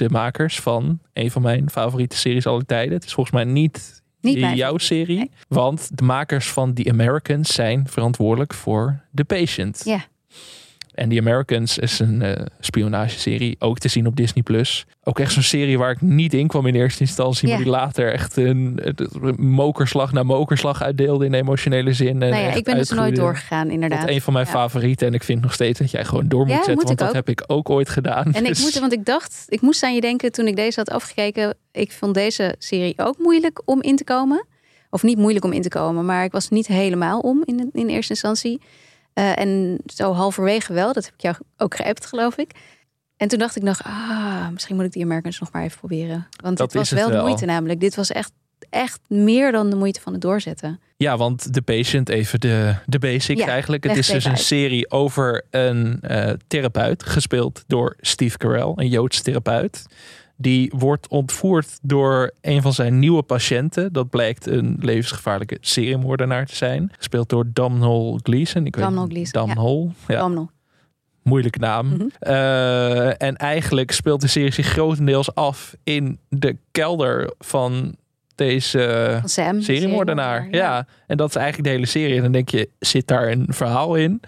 [0.07, 2.93] de makers van een van mijn favoriete series aller tijden.
[2.93, 5.17] Het is volgens mij niet, Niet jouw favoriet, serie.
[5.17, 5.31] nee.
[5.47, 9.81] Want de makers van The Americans zijn verantwoordelijk voor The Patient.
[9.85, 10.05] Ja.
[10.93, 14.43] En The Americans is een eh, spionageserie, ook te zien op Disney+.
[14.43, 14.85] Plus.
[15.03, 18.13] Ook echt zo'n serie waar ik niet in kwam in eerste instantie, maar die later
[18.13, 18.79] echt een,
[19.21, 22.07] een mokerslag na mokerslag uitdeelde in emotionele zin.
[22.21, 24.07] En Nou ja, ik ben dus nooit doorgegaan, inderdaad.
[24.09, 24.51] een van mijn Ja.
[24.51, 25.07] favorieten.
[25.07, 26.73] En ik vind nog steeds dat jij gewoon door moet Ja, zetten.
[26.75, 27.13] moet want dat ook.
[27.13, 28.25] heb ik ook ooit gedaan.
[28.33, 30.79] En ik Dus moet, want ik dacht, ik moest aan je denken toen ik deze
[30.79, 31.53] had afgekeken.
[31.71, 34.45] Ik vond deze serie ook moeilijk om in te komen.
[34.89, 37.87] Of niet moeilijk om in te komen, maar ik was niet helemaal om in, in
[37.87, 38.61] eerste instantie.
[39.13, 42.51] Eh, en zo halverwege wel, dat heb ik jou ook geappt, geloof ik.
[43.17, 46.27] En toen dacht ik nog, ah, misschien moet ik die Americans nog maar even proberen.
[46.43, 47.79] Want Dat dit was het wel de moeite namelijk.
[47.79, 48.31] Dit was echt,
[48.69, 50.79] echt meer dan de moeite van het doorzetten.
[50.97, 53.83] Ja, want The Patient, even de, de basics Ja, eigenlijk.
[53.83, 58.89] Het is het dus een serie over een eh, therapeut, gespeeld door Steve Carell, een
[58.89, 59.85] Joods therapeut.
[60.41, 63.93] Die wordt ontvoerd door een van zijn nieuwe patiënten.
[63.93, 66.91] Dat blijkt een levensgevaarlijke seriemoordenaar te zijn.
[66.97, 68.65] Gespeeld door Domhnall Gleeson.
[68.65, 69.47] Ik Domhnall weet, Gleeson,
[70.07, 70.15] ja.
[70.15, 70.47] Ja.
[71.23, 71.87] Moeilijke naam.
[71.87, 72.05] Mhm.
[72.19, 77.95] Eh, en eigenlijk speelt de serie zich grotendeels af in de kelder van
[78.35, 79.57] deze Sam.
[79.57, 80.47] de seriemoordenaar.
[80.51, 80.85] Ja.
[81.07, 82.15] en dat is eigenlijk de hele serie.
[82.15, 84.21] En dan denk je, zit daar een verhaal in?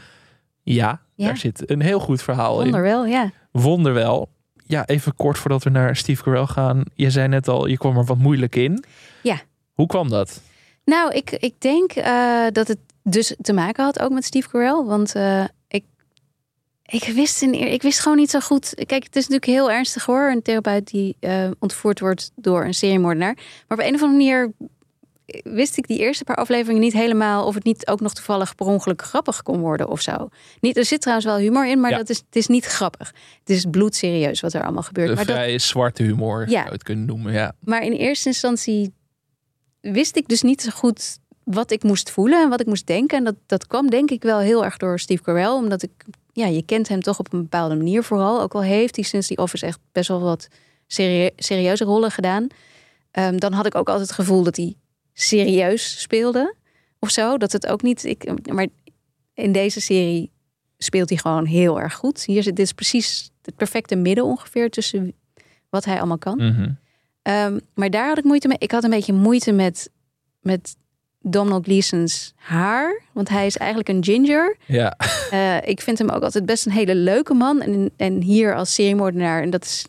[0.64, 1.26] Ja, Ja.
[1.26, 2.92] daar zit een heel goed verhaal Wonder in.
[2.92, 3.32] wel, ja.
[3.52, 4.30] Wonderwel.
[4.74, 6.84] Ja, even kort voordat we naar Steve Carell gaan.
[6.94, 8.84] Je zei net al, je kwam er wat moeilijk in.
[9.22, 9.42] Ja.
[9.74, 10.42] Hoe kwam dat?
[10.86, 14.84] Nou, ik, ik denk eh, dat het dus te maken had ook met Steve Carell.
[14.84, 15.84] Want eh, ik,
[16.86, 18.74] ik, wist in, ik wist gewoon niet zo goed.
[18.76, 20.32] Kijk, het is natuurlijk heel ernstig hoor.
[20.32, 23.34] Een therapeut die eh, ontvoerd wordt door een seriemoordenaar.
[23.68, 24.52] Maar op een of andere manier
[25.44, 27.46] wist ik die eerste paar afleveringen niet helemaal...
[27.46, 30.30] of het niet ook nog toevallig per ongeluk grappig kon worden of zo.
[30.60, 31.98] Niet, er zit trouwens wel humor in, maar Ja.
[31.98, 33.14] dat is, het is niet grappig.
[33.40, 35.10] Het is bloedserieus wat er allemaal gebeurt.
[35.10, 36.48] De maar dat, vrij zwarte humor, Ja.
[36.52, 37.34] zou je het kunnen noemen.
[37.34, 37.54] Ja.
[37.60, 38.94] maar in eerste instantie
[39.82, 43.18] wist ik dus niet zo goed wat ik moest voelen en wat ik moest denken.
[43.18, 45.50] En dat, dat kwam denk ik wel heel erg door Steve Carell.
[45.52, 45.92] Omdat ik,
[46.32, 48.42] ja, je kent hem toch op een bepaalde manier vooral.
[48.42, 50.48] Ook al heeft hij sinds die Office echt best wel wat
[50.88, 52.48] serie- serieuze rollen gedaan.
[53.12, 54.74] Ehm, dan had ik ook altijd het gevoel dat hij
[55.14, 56.56] serieus speelde.
[57.00, 57.38] Of zo.
[57.38, 58.04] Dat het ook niet...
[58.04, 58.68] Ik, maar
[59.34, 60.32] in deze serie
[60.78, 62.24] speelt hij gewoon heel erg goed.
[62.26, 65.14] Hier zit dit is precies het perfecte midden ongeveer tussen
[65.70, 66.38] wat hij allemaal kan.
[66.38, 66.70] Mhm.
[67.22, 68.58] Ehm, maar daar had ik moeite mee.
[68.60, 69.90] Ik had een beetje moeite met
[70.42, 70.76] met
[71.22, 73.02] Donald Gleason's haar.
[73.12, 74.58] Want hij is eigenlijk een ginger.
[74.66, 74.98] Ja,
[75.30, 77.62] Eh, ik vind hem ook altijd best een hele leuke man.
[77.62, 79.86] En, en hier als seriemoordenaar, en dat is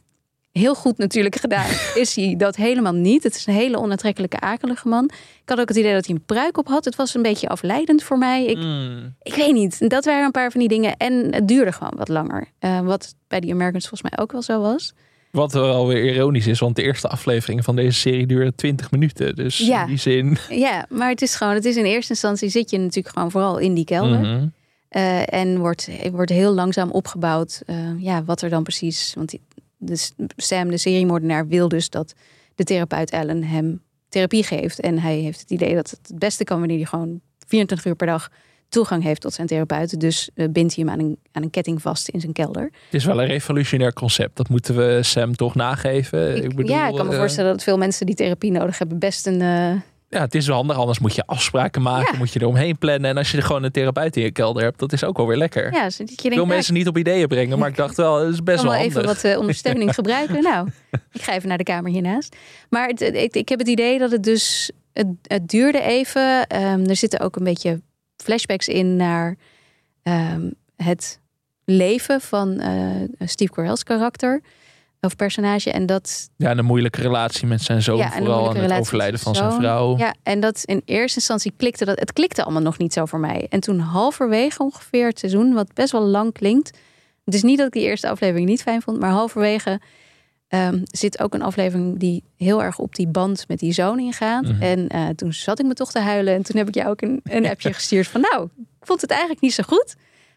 [0.58, 1.66] heel goed natuurlijk gedaan,
[2.02, 3.22] is hij dat helemaal niet.
[3.22, 5.04] Het is een hele onaantrekkelijke, akelige man.
[5.42, 6.84] Ik had ook het idee dat hij een pruik op had.
[6.84, 8.44] Het was een beetje afleidend voor mij.
[8.46, 9.14] Ik, Mm.
[9.22, 9.88] ik weet niet.
[9.90, 10.96] Dat waren een paar van die dingen.
[10.96, 12.46] En het duurde gewoon wat langer.
[12.58, 14.92] Eh, wat bij die Americans volgens mij ook wel zo was.
[15.30, 19.34] Wat wel weer ironisch is, want de eerste aflevering van deze serie duurde 20 minuten.
[19.34, 19.82] Dus Ja.
[19.82, 20.36] in die zin.
[20.48, 23.58] Ja, maar het is gewoon, het is in eerste instantie zit je natuurlijk gewoon vooral
[23.58, 24.18] in die kelder.
[24.20, 24.46] Mhm.
[24.88, 27.62] Eh, en wordt, wordt heel langzaam opgebouwd.
[27.66, 29.12] eh, ja, wat er dan precies.
[29.16, 29.40] Want die,
[29.84, 32.14] dus Sam, de seriemoordenaar, wil dus dat
[32.54, 34.80] de therapeut Ellen hem therapie geeft.
[34.80, 37.96] En hij heeft het idee dat het het beste kan wanneer hij gewoon 24 uur
[37.96, 38.28] per dag
[38.68, 40.00] toegang heeft tot zijn therapeut.
[40.00, 42.62] Dus eh, bindt hij hem aan een, aan een ketting vast in zijn kelder.
[42.62, 44.36] Het is wel een revolutionair concept.
[44.36, 46.36] Dat moeten we Sam toch nageven.
[46.36, 48.78] Ik, Ik, bedoel, ja, ik kan me eh, voorstellen dat veel mensen die therapie nodig
[48.78, 49.40] hebben best een.
[49.40, 49.72] eh,
[50.14, 50.76] Ja, het is wel handig.
[50.76, 52.12] Anders moet je afspraken maken.
[52.12, 52.18] Ja.
[52.18, 53.10] Moet je eromheen plannen.
[53.10, 55.26] En als je er gewoon een therapeut in je kelder hebt, dat is ook wel
[55.26, 55.72] weer lekker.
[55.72, 57.58] ja, je ik wil nou, mensen niet op ideeën brengen.
[57.58, 58.96] Maar ik dacht wel, het is best wel wel handig.
[58.96, 60.42] even wat eh, ondersteuning gebruiken.
[60.42, 60.68] Nou,
[61.12, 62.36] ik ga even naar de kamer hiernaast.
[62.68, 64.70] Maar het, ik, ik heb het idee dat het dus.
[64.92, 66.46] Het, het duurde even.
[66.46, 67.80] Ehm, er zitten ook een beetje
[68.16, 69.36] flashbacks in naar
[70.02, 71.20] ehm, het
[71.64, 72.80] leven van eh,
[73.18, 74.42] Steve Carell's karakter.
[75.04, 75.70] Of personage.
[75.70, 77.96] En dat Ja, en een moeilijke relatie met zijn zoon.
[77.96, 79.96] Ja, en vooral aan het overlijden van zijn vrouw.
[79.96, 81.98] Ja, en dat in eerste instantie klikte dat.
[81.98, 83.46] Het klikte allemaal nog niet zo voor mij.
[83.48, 86.78] En toen halverwege ongeveer het seizoen, wat best wel lang klinkt.
[87.24, 89.80] Het is niet dat ik die eerste aflevering niet fijn vond, maar halverwege
[90.48, 94.42] ehm, zit ook een aflevering die heel erg op die band met die zoon ingaat.
[94.42, 94.62] Mhm.
[94.62, 96.34] En eh, toen zat ik me toch te huilen.
[96.34, 99.10] En toen heb ik jou ook een, een appje gestuurd van nou, ik vond het
[99.10, 99.94] eigenlijk niet zo goed.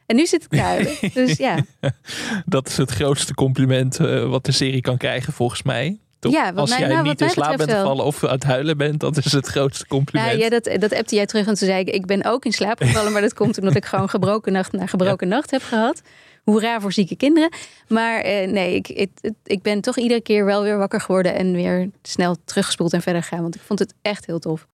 [0.08, 0.94] En nu zit ik te huilen.
[1.14, 1.58] Dus ja,
[2.46, 5.98] Dat is het grootste compliment eh, wat de serie kan krijgen, volgens mij.
[6.20, 6.32] Toch?
[6.32, 8.78] Ja, Als mij- jij nou, wat niet in slaap bent gevallen of aan het huilen
[8.78, 10.32] bent, dat is het grootste compliment.
[10.32, 12.52] Nou, ja, dat, dat appte jij terug en toen zei ik, ik ben ook in
[12.52, 16.02] slaap gevallen, maar dat komt omdat ik gewoon gebroken nacht na gebroken nacht heb gehad.
[16.44, 17.50] Hoera voor zieke kinderen.
[17.88, 21.36] Maar eh, nee, ik, ik, het- ik ben toch iedere keer wel weer wakker geworden
[21.36, 23.42] en weer snel teruggespoeld en verder gegaan.
[23.42, 24.68] Want ik vond het echt heel tof.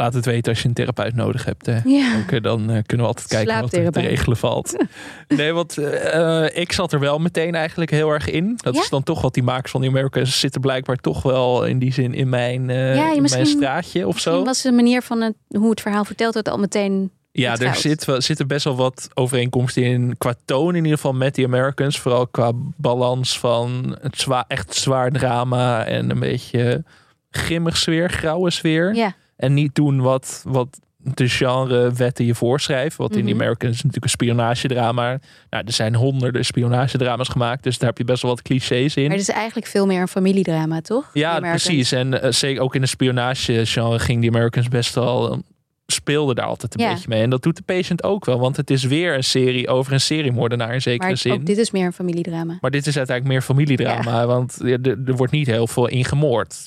[0.00, 1.66] Laat het weten als je een therapeut nodig hebt.
[1.66, 1.78] Hè.
[1.84, 2.18] Ja.
[2.22, 4.76] Oké, dan eh, kunnen we altijd kijken wat er te regelen valt.
[5.28, 8.58] Nee, want eh, ik zat er wel meteen eigenlijk heel erg in.
[8.62, 8.80] Dat Ja?
[8.80, 11.92] is dan toch wat die makers van die Americans zitten blijkbaar toch wel in die
[11.92, 14.44] zin in mijn, eh, Ja, in mijn straatje of Misschien zo.
[14.44, 17.10] was de manier van het, hoe het verhaal verteld werd al meteen...
[17.32, 21.12] Ja, er zit, wel- zitten best wel wat overeenkomsten in qua toon in ieder geval
[21.12, 21.98] met die Americans.
[22.00, 26.84] Vooral qua balans van het zwaar, echt zwaar drama en een beetje
[27.30, 28.94] grimmig sfeer, grauwe sfeer.
[28.94, 33.02] Ja, En niet doen wat, wat de genrewetten je voorschrijven.
[33.02, 33.42] Wat in die Mhm.
[33.42, 35.18] Americans is natuurlijk een spionagedrama.
[35.50, 37.62] Nou, er zijn honderden spionagedrama's gemaakt.
[37.62, 39.02] Dus daar heb je best wel wat clichés in.
[39.02, 41.10] maar het is eigenlijk veel meer een familiedrama, toch?
[41.12, 41.92] Ja, precies.
[41.92, 45.42] En eh, zeker ook in de spionagegenre ging die Americans best wel...
[45.92, 46.92] speelde daar altijd een Ja.
[46.92, 47.22] beetje mee.
[47.22, 48.38] En dat doet de patient ook wel.
[48.38, 51.32] Want het is weer een serie over een seriemoordenaar in zekere Maar zin.
[51.32, 52.58] ook dit is meer een familiedrama.
[52.60, 54.26] Maar dit is uiteindelijk meer familiedrama.
[54.26, 56.66] Want er, er wordt niet heel veel ingemoord.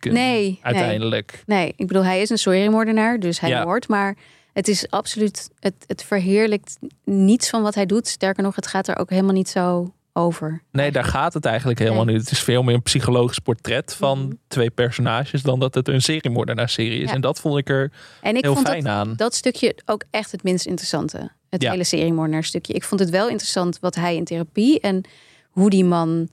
[0.00, 1.42] Nee, Uiteindelijk.
[1.46, 1.58] Nee.
[1.58, 3.64] nee, ik bedoel, hij is een seriemoordenaar, dus hij Ja.
[3.64, 3.88] moordt.
[3.88, 4.16] Maar
[4.52, 8.06] het is absoluut, het, het verheerlijkt niets van wat hij doet.
[8.08, 10.62] Sterker nog, het gaat er ook helemaal niet zo over.
[10.72, 12.14] Nee, daar gaat het eigenlijk helemaal Nee.
[12.14, 12.22] niet.
[12.24, 14.32] Het is veel meer een psychologisch portret van Mhm.
[14.48, 17.08] twee personages dan dat het een seriemoordenaar-serie is.
[17.08, 17.14] Ja.
[17.14, 19.14] En dat vond ik er En ik heel vond fijn dat, aan.
[19.16, 21.30] dat stukje ook echt het minst interessante.
[21.50, 21.70] Het Ja.
[21.70, 22.72] hele seriemoordenaar stukje.
[22.72, 25.04] Ik vond het wel interessant wat hij in therapie en
[25.50, 26.28] hoe die man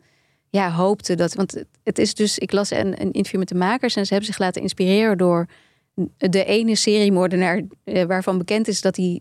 [0.50, 1.34] ja, hoopte dat.
[1.34, 4.14] Want het- het is dus, ik las een, een interview met de makers en ze
[4.14, 5.46] hebben zich laten inspireren door
[6.18, 9.20] de ene seriemoordenaar eh, waarvan bekend is dat hij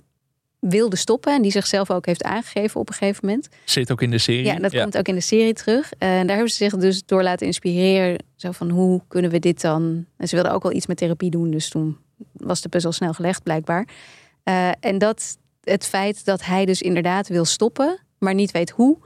[0.69, 3.49] wilde stoppen en die zichzelf ook heeft aangegeven op een gegeven moment.
[3.65, 4.45] Zit ook in de serie.
[4.45, 5.93] Ja, dat komt ook in de serie terug.
[5.99, 8.25] En daar hebben ze zich dus door laten inspireren.
[8.37, 10.07] Zo van hoe kunnen we dit dan?
[10.17, 11.97] En ze wilden ook wel iets met therapie doen, dus toen
[12.33, 13.89] was de puzzel snel gelegd, blijkbaar.
[14.43, 18.99] Eh, en dat het feit dat hij dus inderdaad wil stoppen, maar niet weet hoe.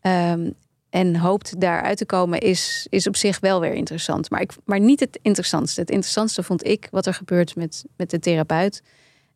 [0.00, 0.50] ehm,
[0.90, 4.30] en hoopt daaruit te komen, is, is op zich wel weer interessant.
[4.30, 5.80] Maar, ik, maar niet het interessantste.
[5.80, 8.82] Het interessantste vond ik wat er gebeurt met, met de therapeut.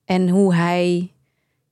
[0.05, 1.13] En hoe hij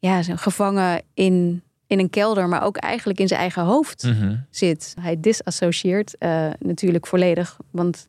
[0.05, 4.37] ja, zo gevangen in, in een kelder, maar ook eigenlijk in zijn eigen hoofd Mhm.
[4.51, 4.95] zit.
[5.01, 7.57] Hij disassocieert eh, natuurlijk volledig.
[7.71, 8.09] Want,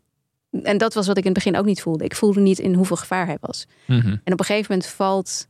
[0.64, 2.04] en dat was wat ik in het begin ook niet voelde.
[2.04, 3.68] Ik voelde niet in hoeveel gevaar hij was.
[3.88, 4.08] Mhm.
[4.24, 5.48] En op een gegeven moment valt,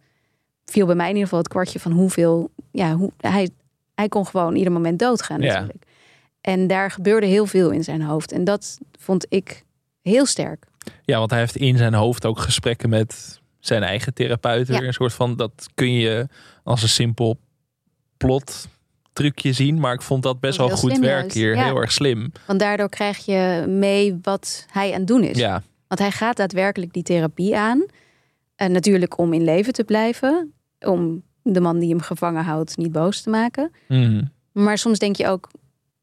[0.65, 2.49] viel bij mij in ieder geval het kwartje van hoeveel.
[2.71, 3.49] Ja, hoe, hij,
[3.95, 5.53] hij kon gewoon ieder moment doodgaan Ja.
[5.53, 5.83] natuurlijk.
[6.41, 8.31] En daar gebeurde heel veel in zijn hoofd.
[8.31, 9.63] En dat vond ik
[10.01, 10.65] heel sterk.
[11.03, 14.67] Ja, want hij heeft in zijn hoofd ook gesprekken met zijn eigen therapeut.
[14.67, 14.77] Ja.
[14.79, 16.27] Weer Een soort van, dat kun je
[16.63, 17.37] als een simpel
[18.17, 18.67] plot
[19.13, 19.79] trucje zien.
[19.79, 21.35] Maar ik vond dat best Dat wel goed werk juist.
[21.35, 21.55] hier.
[21.55, 21.63] Ja.
[21.63, 22.31] Heel erg slim.
[22.47, 25.37] Want daardoor krijg je mee wat hij aan het doen is.
[25.37, 27.85] Ja, Want hij gaat daadwerkelijk die therapie aan.
[28.55, 30.53] En natuurlijk om in leven te blijven.
[30.79, 33.71] Om de man die hem gevangen houdt niet boos te maken.
[33.87, 34.23] Mhm.
[34.51, 35.49] Maar soms denk je ook,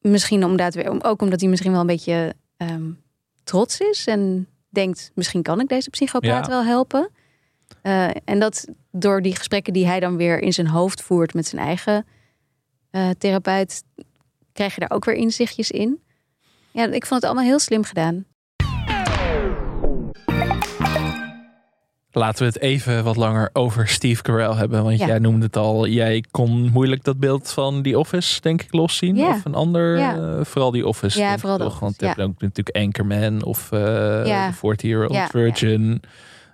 [0.01, 0.57] misschien om
[1.01, 2.91] ook omdat hij misschien wel een beetje ehm,
[3.43, 4.07] trots is.
[4.07, 6.51] En denkt, misschien kan ik deze psychopaat Ja.
[6.51, 7.09] wel helpen.
[7.83, 11.47] Eh, en dat door die gesprekken die hij dan weer in zijn hoofd voert met
[11.47, 12.05] zijn eigen
[12.91, 13.83] eh, therapeut,
[14.53, 15.99] krijg je daar ook weer inzichtjes in.
[16.71, 18.25] Ja, ik vond het allemaal heel slim gedaan.
[22.11, 24.83] Laten we het even wat langer over Steve Carell hebben.
[24.83, 25.05] Want Ja.
[25.07, 25.87] jij noemde het al.
[25.87, 29.15] Jij kon moeilijk dat beeld van die Office, denk ik, loszien.
[29.15, 29.29] Ja.
[29.29, 29.97] Of een ander.
[29.97, 30.15] Ja.
[30.37, 31.19] eh, vooral die Office.
[31.19, 31.79] Ja, vooral toch?
[31.79, 33.67] Want je hebt ook natuurlijk Anchorman of.
[33.69, 36.01] The 40 Year Old Ja, Virgin.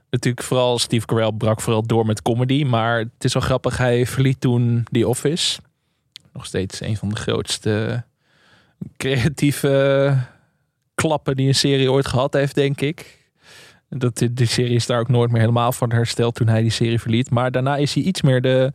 [0.09, 2.63] Natuurlijk vooral Steve Carell brak vooral door met comedy.
[2.63, 3.77] Maar het is wel grappig.
[3.77, 5.59] Hij verliet toen die Office.
[6.33, 8.03] Nog steeds een van de grootste
[8.97, 10.17] creatieve
[10.95, 13.17] klappen die een serie ooit gehad heeft, denk ik.
[13.89, 16.99] Dat die serie is daar ook nooit meer helemaal van hersteld toen hij die serie
[16.99, 17.29] verliet.
[17.29, 18.73] Maar daarna is hij iets meer de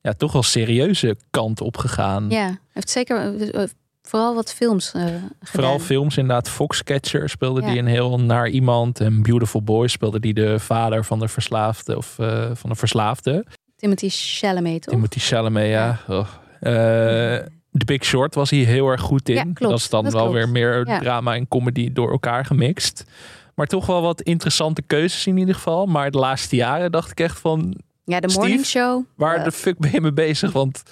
[0.00, 2.30] ja, toch wel serieuze kant op gegaan.
[2.30, 3.68] Ja, heeft zeker eh,
[4.02, 5.04] vooral wat films eh.
[5.40, 6.48] Vooral films, inderdaad.
[6.48, 7.66] Foxcatcher speelde Ja.
[7.70, 9.00] die een heel naar iemand.
[9.00, 13.46] En Beautiful Boy speelde die de vader van de verslaafde of eh, van de verslaafde.
[13.76, 14.94] Timothy Chalamet, toch?
[14.94, 16.00] Timothy Chalamet, ja.
[16.08, 16.26] Oh.
[16.60, 16.72] Eh,
[17.72, 19.34] The Big Short was hij heel erg goed in.
[19.34, 19.60] Ja, klopt.
[19.60, 20.36] Dat is dan Dat wel klopt.
[20.36, 20.98] weer meer Ja.
[20.98, 23.04] drama en comedy door elkaar gemixt.
[23.54, 25.86] Maar toch wel wat interessante keuzes in ieder geval.
[25.86, 27.74] Maar de laatste jaren dacht ik echt van...
[28.04, 29.04] Ja, de Steve, Morning Show.
[29.16, 30.52] Waar de fuck ben je mee bezig?
[30.52, 30.82] Want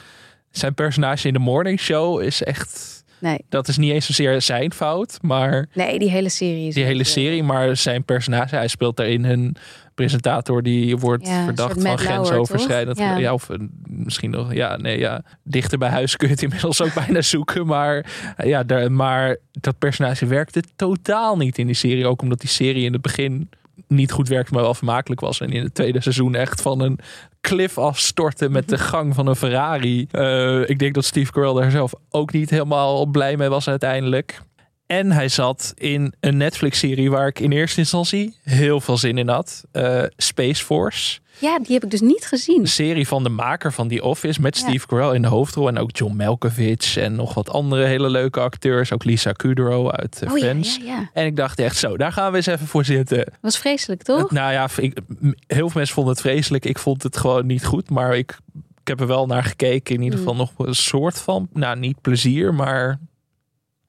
[0.51, 2.98] zijn personage in de morning show is echt...
[3.21, 6.85] nee, Dat is niet eens zozeer zijn fout, maar nee, die hele serie is die
[6.85, 7.43] hele eh, serie.
[7.43, 9.57] Maar zijn personage, hij speelt daarin een
[9.95, 12.99] presentator die wordt Ja, verdacht van grensoverschrijdend.
[12.99, 13.17] Ja.
[13.17, 13.33] Ja.
[13.33, 15.23] of een- misschien nog, ja, nee, ja.
[15.43, 17.67] Dichter bij huis kun je het inmiddels ook bijna zoeken.
[17.67, 18.07] Maar
[18.45, 22.07] ja, daar, maar dat personage werkte totaal niet in die serie.
[22.07, 23.49] Ook omdat die serie in het begin
[23.89, 25.41] niet goed werkte, maar wel vermakelijk was.
[25.41, 26.99] En in het tweede seizoen echt van een
[27.41, 30.07] cliff afstorten met de gang van een Ferrari.
[30.11, 34.41] Eh, ik denk dat Steve Carell daar zelf ook niet helemaal blij mee was uiteindelijk.
[34.89, 39.29] En hij zat in een Netflix-serie waar ik in eerste instantie heel veel zin in
[39.29, 39.65] had.
[39.73, 41.19] Eh, Space Force.
[41.39, 42.61] Ja, die heb ik dus niet gezien.
[42.61, 44.69] Een serie van de maker van The Office met Ja.
[44.69, 45.69] Steve Carell in de hoofdrol.
[45.69, 48.93] En ook John Malkovich en nog wat andere hele leuke acteurs.
[48.93, 50.77] Ook Lisa Kudrow uit Oh Friends.
[50.77, 51.11] ja, ja.
[51.13, 53.33] En ik dacht echt zo, daar gaan we eens even voor zitten.
[53.41, 54.21] Was vreselijk, toch?
[54.23, 54.99] Het- nou ja, ik,
[55.47, 56.65] heel veel mensen vonden het vreselijk.
[56.65, 57.91] Ik vond het gewoon niet goed.
[57.91, 58.39] Maar ik,
[58.81, 59.95] ik heb er wel naar gekeken.
[59.95, 60.25] In ieder Mm.
[60.27, 62.99] geval nog een soort van, nou niet plezier, maar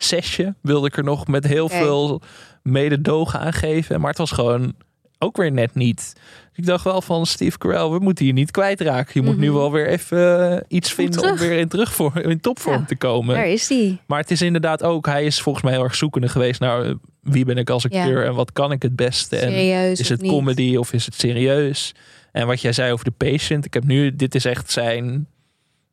[0.04, 2.22] zesje wilde ik er nog met heel veel
[2.64, 4.00] mededogen aan geven.
[4.00, 4.74] Maar het was gewoon
[5.20, 6.14] ook weer net niet.
[6.54, 9.22] Ik dacht wel van Steve Carell, we moeten hier niet kwijtraken.
[9.22, 9.56] Je moet nu Mhm.
[9.58, 11.40] wel weer even eh, iets vinden om terug.
[11.42, 13.36] weer in, terugvorm, in topvorm Ja, te komen.
[13.36, 14.00] Daar is die.
[14.08, 16.94] Maar het is inderdaad ook, hij is volgens mij heel erg zoekende geweest naar eh,
[17.22, 19.36] wie ben ik als acteur en wat kan ik het beste.
[19.38, 19.54] En
[19.92, 20.32] is of het niet?
[20.32, 21.96] comedy of is het serieus?
[22.32, 25.28] En wat jij zei over de patient, ik heb nu, dit is echt zijn,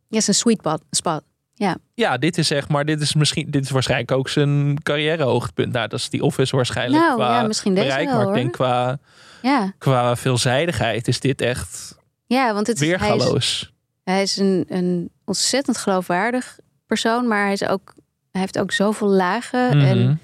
[0.08, 1.22] Ja, een sweet spot.
[1.56, 1.78] Spot.
[1.94, 5.72] ja, dit is echt, maar dit is misschien, dit is waarschijnlijk ook zijn carrière hoogtepunt.
[5.72, 8.34] Nou, dat is die office waarschijnlijk Nou, qua ja, misschien deze bereik, wel, maar ik
[8.34, 8.98] denk qua,
[9.42, 13.72] Ja, qua veelzijdigheid is dit echt ja want het is, hij is, weergaloos.
[14.04, 17.94] hij is een, een ontzettend geloofwaardig persoon, maar hij, is ook,
[18.30, 19.76] hij heeft ook zoveel lagen.
[19.76, 19.86] Mhm.
[19.86, 20.20] En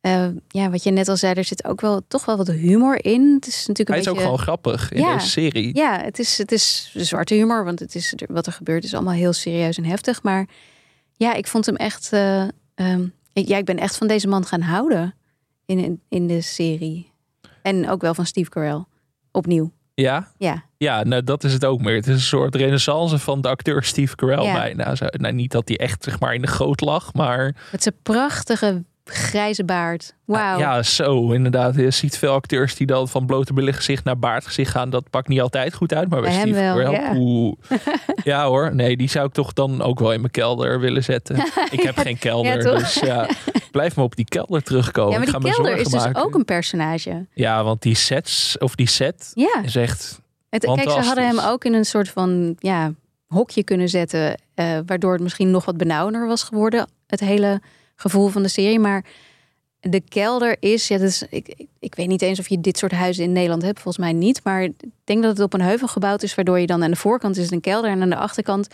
[0.00, 3.04] eh, ja, wat je net al zei, er zit ook wel toch wel wat humor
[3.04, 3.32] in.
[3.34, 5.14] Het is natuurlijk een Hij is ook gewoon grappig in Ja.
[5.14, 5.76] deze serie.
[5.76, 9.14] Ja, het is, het is zwarte humor, want het is, wat er gebeurt is allemaal
[9.14, 10.22] heel serieus en heftig.
[10.22, 10.46] Maar
[11.12, 12.12] ja, ik vond hem echt.
[12.12, 12.42] eh,
[12.74, 15.14] ehm, ik, ja, ik ben echt van deze man gaan houden
[15.66, 17.12] in, in, in de serie.
[17.62, 18.84] En ook wel van Steve Carell.
[19.32, 19.72] Opnieuw.
[19.94, 21.94] Ja, Ja, Ja, nou dat is het ook meer.
[21.94, 24.52] Het is een soort renaissance van de acteur Steve Carell Ja.
[24.52, 24.94] bijna.
[25.10, 28.84] Nou, niet dat hij echt zeg maar in de goot lag, maar met zijn prachtige
[29.10, 30.14] grijze baard.
[30.24, 30.58] Wauw.
[30.58, 31.74] ja, zo inderdaad.
[31.74, 34.90] Je ziet veel acteurs die dan van blote billen gezicht naar baardgezicht gaan.
[34.90, 37.12] Dat pakt niet altijd goed uit, maar bij, Bij Steve wel, Carell, ja.
[37.16, 37.54] oeh.
[38.24, 41.36] ja hoor, nee, die zou ik toch dan ook wel in mijn kelder willen zetten.
[41.70, 43.28] Ik heb geen kelder, Ja, dus ja,
[43.70, 45.12] blijf me op die kelder terugkomen.
[45.12, 47.26] Ja, maar ik ga die kelder is dus ook een personage.
[47.34, 50.20] Ja, want die sets, of die set, Ja, is echt...
[50.50, 52.92] het, kijk, ze hadden hem ook in een soort van ja,
[53.26, 54.40] hokje kunnen zetten.
[54.54, 56.88] eh, waardoor het misschien nog wat benauwender was geworden.
[57.06, 57.60] Het hele
[58.00, 58.78] gevoel van de serie.
[58.78, 59.04] Maar
[59.80, 63.24] de kelder is, ja, is ik, ik, weet niet eens of je dit soort huizen
[63.24, 63.80] in Nederland hebt.
[63.80, 64.44] Volgens mij niet.
[64.44, 66.34] Maar ik denk dat het op een heuvel gebouwd is.
[66.34, 67.90] Waardoor je dan aan de voorkant is het een kelder.
[67.90, 68.68] En aan de achterkant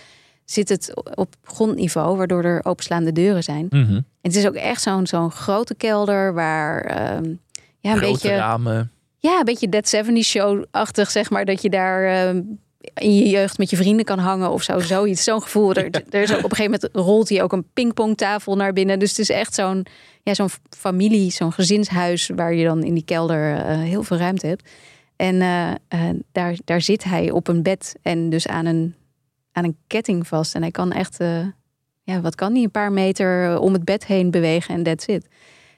[0.45, 2.17] zit het op grondniveau.
[2.17, 3.67] Waardoor er openslaande deuren zijn.
[3.71, 3.95] Mhm.
[3.95, 6.35] En het is ook echt zo'n zo'n grote kelder.
[6.35, 7.35] Waar ehm,
[7.79, 8.37] ja, een Grote beetje...
[8.37, 8.91] ramen.
[9.19, 11.45] Ja, een beetje Dead 70 Show-achtig, zeg maar.
[11.45, 12.43] Dat je daar ehm,
[12.95, 14.79] in je jeugd met je vrienden kan hangen of zo.
[14.79, 15.75] Zoiets, zo'n gevoel.
[15.75, 18.99] Er, er is ook, op een gegeven moment rolt hij ook een pingpongtafel naar binnen.
[18.99, 19.87] Dus het is echt zo'n
[20.25, 22.31] ja, zo'n familie, zo'n gezinshuis...
[22.35, 24.71] waar je dan in die kelder eh, heel veel ruimte hebt.
[25.17, 28.95] En eh, eh, daar, daar zit hij op een bed en dus aan een,
[29.53, 30.55] aan een ketting vast.
[30.55, 31.17] En hij kan echt,
[32.03, 32.63] ja, wat kan hij?
[32.63, 35.27] Een paar meter om het bed heen bewegen en that's it.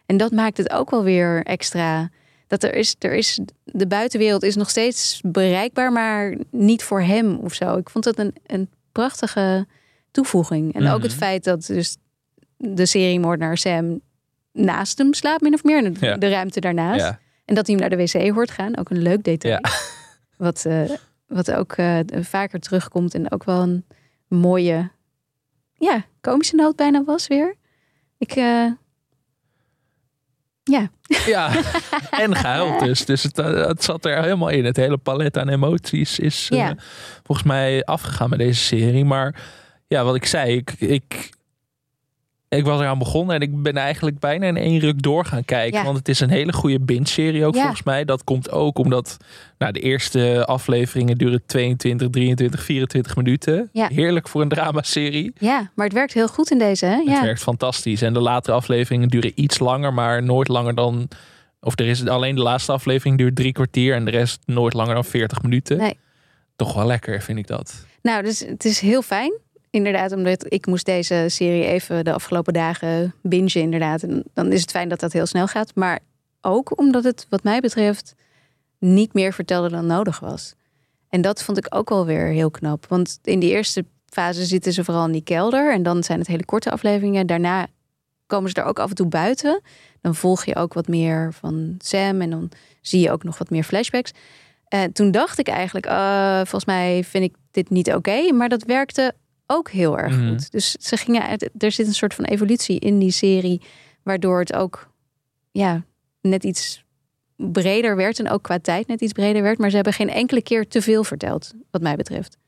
[0.06, 2.10] En dat maakt het ook wel weer extra.
[2.46, 7.36] Dat er is, er is, de buitenwereld is nog steeds bereikbaar, maar niet voor hem
[7.38, 7.76] of zo.
[7.76, 9.66] Ik vond het een, een prachtige
[10.10, 10.74] toevoeging.
[10.74, 11.20] En ook het Mhm.
[11.20, 11.96] feit dat dus
[12.56, 14.00] de seriemoordenaar Sam
[14.52, 15.84] naast hem slaapt, min of meer.
[15.84, 16.16] En de, Ja.
[16.16, 17.00] de ruimte daarnaast.
[17.00, 17.18] Ja.
[17.44, 18.76] En dat hij hem naar de wc hoort gaan.
[18.76, 19.58] Ook een leuk detail.
[19.62, 19.70] Ja.
[20.46, 20.90] Wat, eh,
[21.26, 23.14] wat ook eh, vaker terugkomt.
[23.14, 23.84] En ook wel een
[24.28, 24.90] mooie,
[25.74, 27.54] ja, komische noot bijna was weer.
[28.18, 28.70] Ik, eh,
[30.70, 30.88] ja,
[31.26, 31.50] Ja,
[32.24, 33.04] en gehuild dus.
[33.04, 34.64] Dus het, eh, het zat er helemaal in.
[34.64, 36.70] Het hele palet aan emoties is eh,
[37.22, 39.04] volgens mij afgegaan met deze serie.
[39.04, 39.34] Maar
[39.86, 41.30] ja, wat ik zei, ik, ik,
[42.56, 45.78] ik was eraan begonnen en ik ben eigenlijk bijna in één ruk door gaan kijken.
[45.78, 45.84] Ja.
[45.84, 47.60] Want het is een hele goede binge-serie ook Ja.
[47.60, 48.04] volgens mij.
[48.04, 49.16] Dat komt ook omdat
[49.58, 53.68] nou, de eerste afleveringen duren 22, 23, 24 minuten.
[53.72, 53.88] Ja.
[53.92, 55.32] Heerlijk voor een dramaserie.
[55.38, 56.86] ja, maar het werkt heel goed in deze.
[56.86, 56.96] Hè?
[57.04, 58.02] Het werkt fantastisch.
[58.02, 61.08] En de latere afleveringen duren iets langer, maar nooit langer dan.
[61.60, 64.94] Of er is alleen de laatste aflevering duurt drie kwartier en de rest nooit langer
[64.94, 65.76] dan 40 minuten.
[65.76, 65.98] Nee.
[66.56, 67.86] Toch wel lekker, vind ik dat.
[68.02, 69.32] Nou, dus het is heel fijn.
[69.76, 74.02] Inderdaad, omdat ik moest deze serie even de afgelopen dagen bingen inderdaad.
[74.02, 75.74] En dan is het fijn dat dat heel snel gaat.
[75.74, 75.98] Maar
[76.40, 78.14] ook omdat het wat mij betreft
[78.78, 80.54] niet meer vertelde dan nodig was.
[81.08, 82.86] En dat vond ik ook wel weer heel knap.
[82.86, 85.72] Want in die eerste fase zitten ze vooral in die kelder.
[85.72, 87.26] En dan zijn het hele korte afleveringen.
[87.26, 87.66] Daarna
[88.26, 89.60] komen ze er ook af en toe buiten.
[90.00, 92.20] Dan volg je ook wat meer van Sam.
[92.20, 94.12] En dan zie je ook nog wat meer flashbacks.
[94.68, 98.32] Eh, toen dacht ik eigenlijk, eh, volgens mij vind ik dit niet oké.
[98.32, 99.14] maar dat werkte
[99.46, 100.28] ook heel erg Mhm.
[100.28, 100.50] goed.
[100.50, 101.22] Dus ze gingen,
[101.58, 103.60] er zit een soort van evolutie in die serie.
[104.02, 104.90] Waardoor het ook
[105.52, 105.84] ja,
[106.20, 106.84] net iets
[107.36, 108.18] breder werd.
[108.18, 109.58] En ook qua tijd net iets breder werd.
[109.58, 112.38] Maar ze hebben geen enkele keer te veel verteld, wat mij betreft.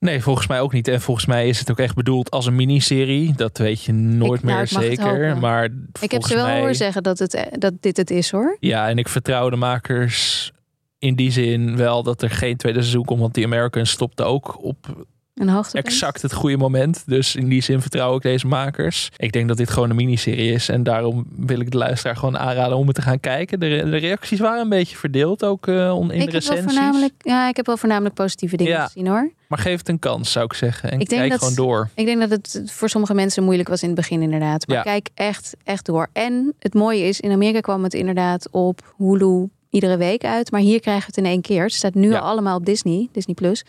[0.00, 0.88] Nee, volgens mij ook niet.
[0.88, 3.32] En volgens mij is het ook echt bedoeld als een miniserie.
[3.36, 5.36] Dat weet je nooit Ik- nou, meer zeker.
[5.38, 5.68] Maar
[6.00, 8.56] ik heb ze wel mij, horen zeggen dat, het, dat dit het is hoor.
[8.60, 10.52] Ja, en ik vertrouw de makers
[10.98, 13.20] in die zin wel dat er geen tweede seizoen komt.
[13.20, 15.06] Want die Americans stopte ook op
[15.38, 15.84] Een hoogtepunt.
[15.86, 17.02] exact het goede moment.
[17.06, 19.08] Dus in die zin vertrouw ik deze makers.
[19.16, 20.68] Ik denk dat dit gewoon een miniserie is.
[20.68, 23.60] En daarom wil ik de luisteraar gewoon aanraden om het te gaan kijken.
[23.60, 26.64] De, re- de reacties waren een beetje verdeeld ook on- in ik de heb, recensies.
[26.64, 28.84] voornamelijk, ja, ik heb wel voornamelijk positieve dingen Ja.
[28.86, 29.30] gezien hoor.
[29.48, 30.90] Maar geef het een kans, zou ik zeggen.
[30.90, 31.88] En Ik denk kijk dat- gewoon door.
[31.94, 34.66] Ik denk dat het voor sommige mensen moeilijk was in het begin inderdaad.
[34.66, 34.82] Maar Ja.
[34.82, 36.08] kijk echt, echt door.
[36.12, 40.50] En het mooie is, in Amerika kwam het inderdaad op Hulu iedere week uit.
[40.50, 41.62] Maar hier krijgen we het in één keer.
[41.62, 42.18] Het staat nu Ja.
[42.18, 43.34] allemaal op Disney, Disney+.
[43.34, 43.64] Plus.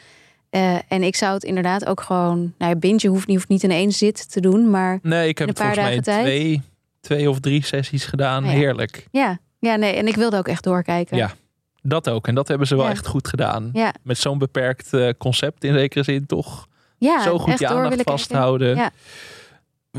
[0.49, 2.53] Eh, en ik zou het inderdaad ook gewoon...
[2.57, 4.69] Nou ja, binge hoeft niet, hoeft niet in één zit te doen.
[4.69, 6.25] Maar Nee, ik heb een paar volgens mij dagen tijd.
[6.25, 6.61] twee,
[7.01, 8.43] twee of drie sessies gedaan.
[8.43, 8.55] Oh ja.
[8.57, 9.07] Heerlijk.
[9.11, 9.93] ja, ja, nee.
[9.93, 11.17] En ik wilde ook echt doorkijken.
[11.17, 11.31] Ja.
[11.81, 12.27] Dat ook.
[12.27, 12.91] En dat hebben ze wel Ja.
[12.91, 13.69] echt goed gedaan.
[13.73, 16.67] Ja, Met zo'n beperkt eh, concept in zekere zin toch.
[16.97, 18.75] ja Zo goed je aandacht vasthouden.
[18.75, 18.91] Ja.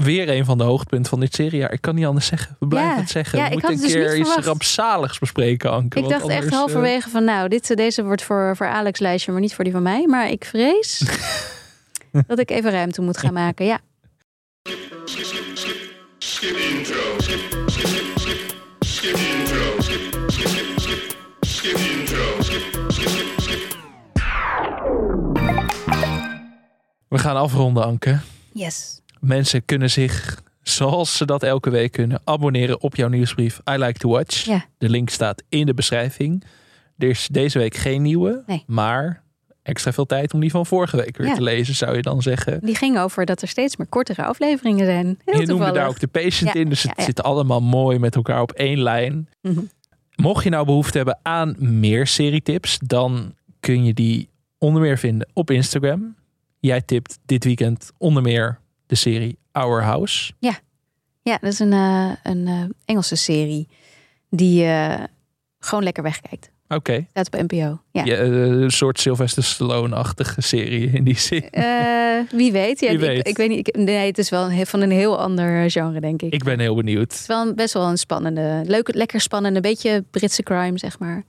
[0.03, 1.73] Weer een van de hoogtepunten van dit seriejaar.
[1.73, 2.57] Ik kan niet anders zeggen.
[2.59, 3.01] We blijven Ja.
[3.01, 3.39] het zeggen.
[3.39, 5.99] Ja, We ik moeten had een dus keer iets rampzaligs bespreken, Anke.
[5.99, 9.33] Ik dacht echt anders, eh, halverwege van nou, dit, deze wordt voor, voor Alex lijstje,
[9.33, 10.07] maar niet voor die van mij.
[10.07, 11.03] Maar ik vrees
[12.27, 13.67] dat ik even ruimte moet gaan maken.
[13.67, 13.81] Ja.
[27.09, 28.21] We gaan afronden, Anke.
[28.53, 29.00] Yes.
[29.21, 33.99] Mensen kunnen zich, zoals ze dat elke week kunnen, abonneren op jouw nieuwsbrief I Like
[33.99, 34.45] to Watch.
[34.45, 34.65] Ja.
[34.79, 36.45] De link staat in de beschrijving.
[36.99, 38.65] Er is deze week geen nieuwe, Nee.
[38.67, 39.23] maar
[39.63, 41.35] extra veel tijd om die van vorige week weer Ja.
[41.35, 42.61] te lezen, zou je dan zeggen.
[42.63, 45.07] Die ging over dat er steeds meer kortere afleveringen zijn.
[45.07, 45.75] Heel je noemde toevallig.
[45.75, 48.53] daar ook de patient Ja, in, dus het ja, zit allemaal mooi met elkaar op
[48.53, 49.29] één lijn.
[49.43, 49.61] Mhm.
[50.17, 55.29] Mocht je nou behoefte hebben aan meer serietips, dan kun je die onder meer vinden
[55.33, 56.15] op Instagram.
[56.59, 58.59] Jij tipt dit weekend onder meer
[58.91, 60.33] de serie Our House.
[61.23, 63.69] Ja, dat is een, eh, een eh, Engelse serie
[64.31, 65.05] die eh,
[65.59, 66.51] gewoon lekker wegkijkt.
[66.69, 67.81] Oké, Staat op NPO.
[67.91, 68.05] Ja.
[68.05, 71.45] Ja, een soort Sylvester Stallone-achtige serie in die zin.
[72.31, 72.81] Wie weet.
[72.81, 73.29] Ja, Wie ik, weet.
[73.29, 73.69] Ik, weet niet.
[73.69, 76.33] Ik, nee, het is wel een, van een heel ander genre, denk ik.
[76.33, 77.13] Ik ben heel benieuwd.
[77.13, 80.99] Het is wel een, best wel een spannende, leuk, lekker spannende, beetje Britse crime, zeg
[80.99, 81.25] maar.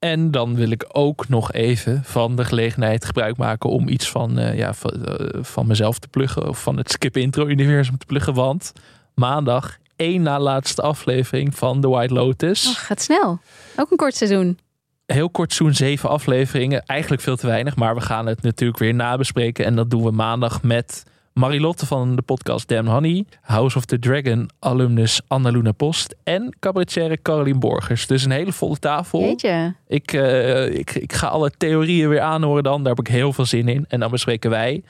[0.00, 4.38] En dan wil ik ook nog even van de gelegenheid gebruik maken om iets van,
[4.38, 6.48] eh, ja, van, eh, van mezelf te pluggen.
[6.48, 8.34] Of van het Skip Intro Universum te pluggen.
[8.34, 8.72] Want
[9.14, 12.66] maandag één na laatste aflevering van The White Lotus.
[12.68, 13.40] Oh, gaat snel.
[13.76, 14.58] Ook een kort seizoen.
[15.06, 16.82] heel kort seizoen, zeven afleveringen.
[16.86, 19.64] Eigenlijk veel te weinig, maar we gaan het natuurlijk weer nabespreken.
[19.64, 21.04] En dat doen we maandag met
[21.40, 27.22] Marilotte van de podcast Damn Honey, House of the Dragon alumnus Annaluna Post en cabaretière
[27.22, 28.06] Caroline Borgers.
[28.06, 29.20] Dus een hele volle tafel.
[29.20, 29.74] Jeetje.
[29.86, 32.82] Ik, eh, ik, ik ga alle theorieën weer aanhoren dan.
[32.82, 33.84] Daar heb ik heel veel zin in.
[33.88, 34.82] En dan bespreken wij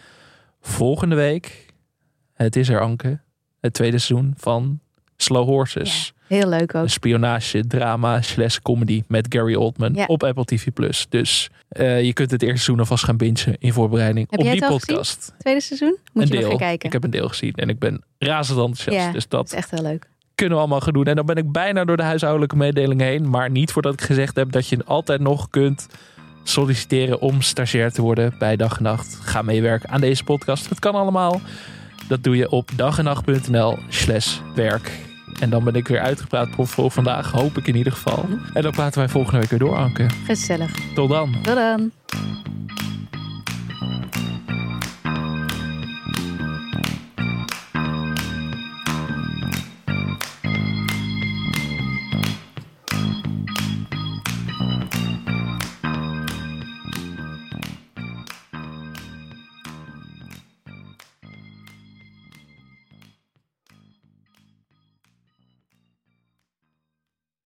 [0.61, 1.67] volgende week,
[2.35, 3.21] het is er Anke,
[3.61, 4.81] het tweede seizoen van
[5.23, 6.13] Slow Horses.
[6.27, 6.83] Heel leuk ook.
[6.83, 10.05] Een spionage, drama, slash comedy met Gary Oldman Ja.
[10.07, 10.67] op Apple TV+.
[11.09, 14.55] Dus eh, je kunt het eerste seizoen alvast gaan bingen in voorbereiding Heb op jij
[14.55, 15.35] die het podcast.
[15.39, 15.97] Tweede seizoen?
[16.13, 16.41] Moet een je deel.
[16.41, 16.87] nog gaan kijken.
[16.87, 18.97] Ik heb een deel gezien en ik ben razend enthousiast.
[19.07, 20.09] Ja, Dus Dat is echt heel leuk.
[20.35, 21.05] kunnen we allemaal gaan doen.
[21.05, 23.31] En dan ben ik bijna door de huishoudelijke mededelingen heen.
[23.31, 25.87] Maar niet voordat ik gezegd heb dat je altijd nog kunt
[26.43, 29.19] solliciteren om stagiair te worden bij Dag en Nacht.
[29.23, 30.69] Ga meewerken aan deze podcast.
[30.69, 31.41] Het kan allemaal.
[32.09, 34.91] Dat doe je op dagennacht.nl slash werk.
[35.41, 37.31] En dan ben ik weer uitgepraat voor vandaag.
[37.31, 38.25] Hoop ik in ieder geval.
[38.53, 40.07] En dan praten wij volgende week weer door, Anke.
[40.25, 40.71] Gezellig.
[40.95, 41.35] Tot dan.
[41.43, 41.91] Tot dan.